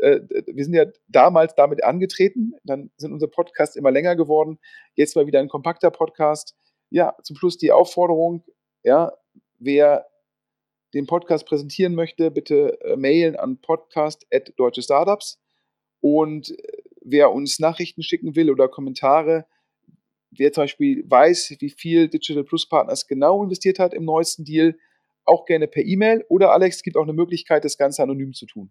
Äh, 0.00 0.20
wir 0.46 0.64
sind 0.64 0.74
ja 0.74 0.86
damals 1.08 1.54
damit 1.54 1.84
angetreten. 1.84 2.54
Dann 2.64 2.90
sind 2.96 3.12
unsere 3.12 3.30
Podcasts 3.30 3.76
immer 3.76 3.90
länger 3.90 4.16
geworden. 4.16 4.58
Jetzt 4.94 5.16
mal 5.16 5.26
wieder 5.26 5.40
ein 5.40 5.48
kompakter 5.48 5.90
Podcast. 5.90 6.56
Ja, 6.90 7.16
zum 7.22 7.36
Schluss 7.36 7.58
die 7.58 7.72
Aufforderung, 7.72 8.44
ja, 8.84 9.12
wer 9.58 10.06
den 10.94 11.06
Podcast 11.06 11.46
präsentieren 11.46 11.94
möchte, 11.94 12.30
bitte 12.30 12.80
äh, 12.80 12.96
mailen 12.96 13.36
an 13.36 13.60
podcast.deutsche 13.60 14.82
Startups. 14.82 15.40
Und 16.00 16.50
äh, 16.50 16.82
wer 17.02 17.32
uns 17.32 17.58
Nachrichten 17.58 18.02
schicken 18.02 18.36
will 18.36 18.50
oder 18.50 18.68
Kommentare, 18.68 19.46
wer 20.30 20.52
zum 20.52 20.64
Beispiel 20.64 21.04
weiß, 21.08 21.56
wie 21.60 21.70
viel 21.70 22.08
Digital 22.08 22.44
Plus 22.44 22.68
Partners 22.68 23.06
genau 23.06 23.42
investiert 23.42 23.78
hat 23.78 23.94
im 23.94 24.04
neuesten 24.04 24.44
Deal, 24.44 24.76
auch 25.24 25.44
gerne 25.44 25.66
per 25.66 25.84
E-Mail. 25.84 26.24
Oder 26.28 26.52
Alex, 26.52 26.76
es 26.76 26.82
gibt 26.82 26.96
auch 26.96 27.02
eine 27.02 27.12
Möglichkeit, 27.12 27.64
das 27.64 27.76
Ganze 27.76 28.02
anonym 28.02 28.32
zu 28.32 28.46
tun. 28.46 28.70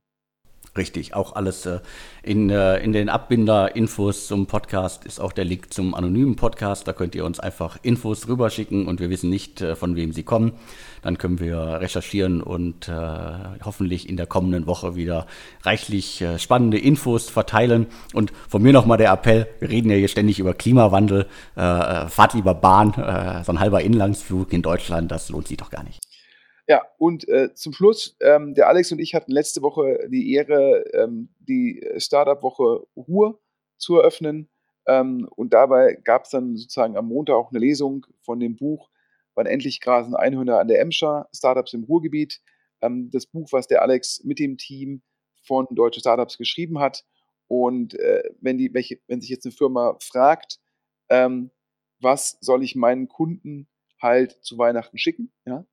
Richtig, 0.77 1.13
auch 1.13 1.35
alles 1.35 1.65
äh, 1.65 1.79
in, 2.21 2.49
äh, 2.49 2.79
in 2.79 2.91
den 2.91 3.07
Abbinder-Infos 3.07 4.27
zum 4.27 4.45
Podcast 4.45 5.05
ist 5.05 5.21
auch 5.21 5.31
der 5.31 5.45
Link 5.45 5.73
zum 5.73 5.95
anonymen 5.95 6.35
Podcast. 6.35 6.85
Da 6.85 6.91
könnt 6.91 7.15
ihr 7.15 7.23
uns 7.23 7.39
einfach 7.39 7.77
Infos 7.81 8.27
rüberschicken 8.27 8.85
und 8.87 8.99
wir 8.99 9.09
wissen 9.09 9.29
nicht, 9.29 9.61
äh, 9.61 9.75
von 9.77 9.95
wem 9.95 10.11
sie 10.11 10.23
kommen. 10.23 10.51
Dann 11.01 11.17
können 11.17 11.39
wir 11.39 11.57
recherchieren 11.57 12.41
und 12.41 12.89
äh, 12.89 12.91
hoffentlich 13.63 14.09
in 14.09 14.17
der 14.17 14.27
kommenden 14.27 14.67
Woche 14.67 14.97
wieder 14.97 15.27
reichlich 15.61 16.21
äh, 16.21 16.39
spannende 16.39 16.77
Infos 16.77 17.29
verteilen. 17.29 17.87
Und 18.13 18.33
von 18.49 18.61
mir 18.61 18.73
nochmal 18.73 18.97
der 18.97 19.13
Appell, 19.13 19.47
wir 19.59 19.69
reden 19.69 19.89
ja 19.89 19.95
hier 19.95 20.09
ständig 20.09 20.39
über 20.39 20.53
Klimawandel. 20.53 21.27
Äh, 21.55 22.07
fahrt 22.07 22.33
lieber 22.33 22.53
Bahn, 22.53 22.91
so 23.45 23.51
ein 23.51 23.59
halber 23.59 23.81
Inlandsflug 23.81 24.51
in 24.51 24.61
Deutschland, 24.61 25.11
das 25.11 25.29
lohnt 25.29 25.47
sich 25.47 25.57
doch 25.57 25.69
gar 25.69 25.83
nicht. 25.83 25.99
Ja, 26.67 26.83
und 26.97 27.27
äh, 27.27 27.53
zum 27.53 27.73
Schluss, 27.73 28.17
ähm, 28.21 28.55
der 28.55 28.67
Alex 28.67 28.91
und 28.91 28.99
ich 28.99 29.13
hatten 29.13 29.31
letzte 29.31 29.61
Woche 29.61 30.07
die 30.09 30.33
Ehre, 30.33 30.83
ähm, 30.93 31.29
die 31.39 31.87
Startup-Woche 31.97 32.87
Ruhr 32.95 33.39
zu 33.77 33.97
eröffnen. 33.97 34.49
Ähm, 34.87 35.27
und 35.35 35.53
dabei 35.53 35.93
gab 36.03 36.23
es 36.23 36.31
dann 36.31 36.57
sozusagen 36.57 36.97
am 36.97 37.07
Montag 37.07 37.35
auch 37.35 37.51
eine 37.51 37.59
Lesung 37.59 38.05
von 38.21 38.39
dem 38.39 38.55
Buch 38.55 38.89
Wann 39.35 39.45
endlich 39.45 39.81
grasen 39.81 40.15
Einhörner 40.15 40.59
an 40.59 40.69
der 40.69 40.79
Emscher, 40.79 41.27
Startups 41.35 41.73
im 41.73 41.83
Ruhrgebiet. 41.83 42.41
Ähm, 42.81 43.09
das 43.11 43.25
Buch, 43.25 43.49
was 43.51 43.67
der 43.67 43.81
Alex 43.81 44.23
mit 44.23 44.39
dem 44.39 44.57
Team 44.57 45.01
von 45.43 45.67
Deutsche 45.71 45.99
Startups 45.99 46.37
geschrieben 46.37 46.79
hat. 46.79 47.05
Und 47.47 47.93
äh, 47.99 48.23
wenn, 48.39 48.57
die, 48.57 48.73
welche, 48.73 48.99
wenn 49.07 49.21
sich 49.21 49.29
jetzt 49.29 49.45
eine 49.45 49.51
Firma 49.51 49.97
fragt, 49.99 50.59
ähm, 51.09 51.51
was 51.99 52.37
soll 52.41 52.63
ich 52.63 52.75
meinen 52.75 53.07
Kunden 53.07 53.67
halt 54.01 54.31
zu 54.41 54.57
Weihnachten 54.57 54.97
schicken, 54.97 55.31
ja, 55.45 55.65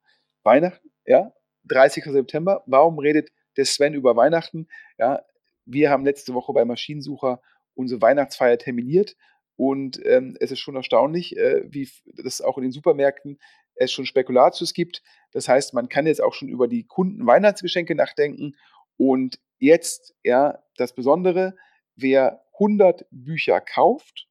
Weihnachten, 0.42 0.90
ja, 1.06 1.32
30. 1.64 2.04
September. 2.04 2.62
Warum 2.66 2.98
redet 2.98 3.30
der 3.56 3.64
Sven 3.64 3.94
über 3.94 4.16
Weihnachten? 4.16 4.68
Ja, 4.98 5.22
wir 5.64 5.90
haben 5.90 6.04
letzte 6.04 6.34
Woche 6.34 6.52
bei 6.52 6.64
Maschinensucher 6.64 7.40
unsere 7.74 8.02
Weihnachtsfeier 8.02 8.58
terminiert 8.58 9.16
und 9.56 10.04
ähm, 10.04 10.36
es 10.40 10.50
ist 10.50 10.60
schon 10.60 10.76
erstaunlich, 10.76 11.36
äh, 11.36 11.62
wie 11.64 11.88
das 12.22 12.40
auch 12.40 12.56
in 12.58 12.64
den 12.64 12.72
Supermärkten 12.72 13.38
es 13.74 13.92
schon 13.92 14.06
Spekulatius 14.06 14.74
gibt. 14.74 15.02
Das 15.32 15.48
heißt, 15.48 15.74
man 15.74 15.88
kann 15.88 16.06
jetzt 16.06 16.22
auch 16.22 16.34
schon 16.34 16.48
über 16.48 16.68
die 16.68 16.84
Kunden 16.84 17.26
Weihnachtsgeschenke 17.26 17.94
nachdenken. 17.94 18.56
Und 18.96 19.38
jetzt, 19.58 20.14
ja, 20.22 20.62
das 20.76 20.94
Besondere, 20.94 21.56
wer 21.96 22.44
100 22.54 23.06
Bücher 23.10 23.60
kauft, 23.60 24.28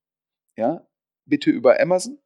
ja, 0.56 0.86
bitte 1.26 1.50
über 1.50 1.80
Amazon, 1.80 2.20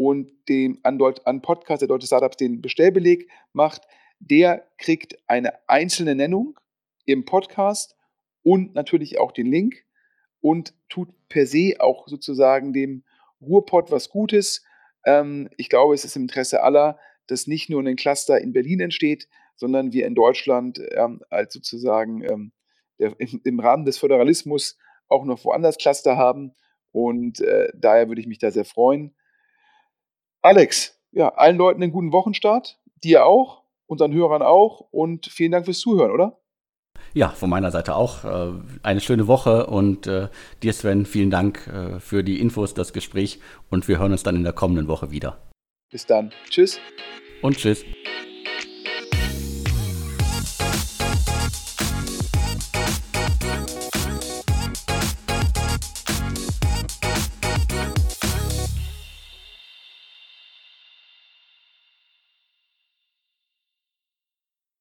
und 0.00 0.32
dem 0.48 0.80
an, 0.82 0.98
Deut 0.98 1.26
an 1.26 1.42
Podcast 1.42 1.82
der 1.82 1.88
Deutsche 1.88 2.06
Startups 2.06 2.38
den 2.38 2.62
Bestellbeleg 2.62 3.28
macht, 3.52 3.82
der 4.18 4.66
kriegt 4.78 5.18
eine 5.26 5.52
einzelne 5.68 6.14
Nennung 6.14 6.58
im 7.04 7.26
Podcast 7.26 7.96
und 8.42 8.74
natürlich 8.74 9.20
auch 9.20 9.30
den 9.30 9.46
Link 9.46 9.84
und 10.40 10.72
tut 10.88 11.10
per 11.28 11.44
se 11.44 11.74
auch 11.80 12.08
sozusagen 12.08 12.72
dem 12.72 13.04
Ruhrpott 13.42 13.90
was 13.90 14.08
Gutes. 14.08 14.64
Ähm, 15.04 15.50
ich 15.58 15.68
glaube, 15.68 15.92
es 15.92 16.06
ist 16.06 16.16
im 16.16 16.22
Interesse 16.22 16.62
aller, 16.62 16.98
dass 17.26 17.46
nicht 17.46 17.68
nur 17.68 17.82
ein 17.82 17.96
Cluster 17.96 18.40
in 18.40 18.54
Berlin 18.54 18.80
entsteht, 18.80 19.28
sondern 19.54 19.92
wir 19.92 20.06
in 20.06 20.14
Deutschland 20.14 20.80
ähm, 20.92 21.20
als 21.28 21.52
sozusagen 21.52 22.24
ähm, 22.24 22.52
im, 23.44 23.60
Rahmen 23.60 23.84
des 23.84 23.98
Föderalismus 23.98 24.78
auch 25.08 25.26
noch 25.26 25.44
woanders 25.44 25.76
Cluster 25.76 26.16
haben. 26.16 26.54
Und 26.90 27.42
äh, 27.42 27.68
daher 27.74 28.08
würde 28.08 28.22
ich 28.22 28.26
mich 28.26 28.38
da 28.38 28.50
sehr 28.50 28.64
freuen. 28.64 29.14
Alex, 30.42 30.98
ja, 31.12 31.28
allen 31.34 31.56
Leuten 31.56 31.82
einen 31.82 31.92
guten 31.92 32.12
Wochenstart, 32.12 32.78
dir 33.02 33.26
auch, 33.26 33.62
unseren 33.86 34.12
Hörern 34.12 34.42
auch 34.42 34.86
und 34.90 35.26
vielen 35.26 35.52
Dank 35.52 35.66
fürs 35.66 35.80
Zuhören, 35.80 36.12
oder? 36.12 36.38
Ja, 37.12 37.28
von 37.30 37.50
meiner 37.50 37.70
Seite 37.70 37.94
auch 37.94 38.24
äh, 38.24 38.52
eine 38.82 39.00
schöne 39.00 39.26
Woche 39.26 39.66
und 39.66 40.06
äh, 40.06 40.28
dir 40.62 40.72
Sven, 40.72 41.06
vielen 41.06 41.30
Dank 41.30 41.66
äh, 41.66 41.98
für 41.98 42.22
die 42.22 42.40
Infos, 42.40 42.72
das 42.74 42.92
Gespräch 42.92 43.40
und 43.68 43.88
wir 43.88 43.98
hören 43.98 44.12
uns 44.12 44.22
dann 44.22 44.36
in 44.36 44.44
der 44.44 44.52
kommenden 44.52 44.88
Woche 44.88 45.10
wieder. 45.10 45.50
Bis 45.90 46.06
dann. 46.06 46.32
Tschüss. 46.48 46.78
Und 47.42 47.56
tschüss. 47.56 47.84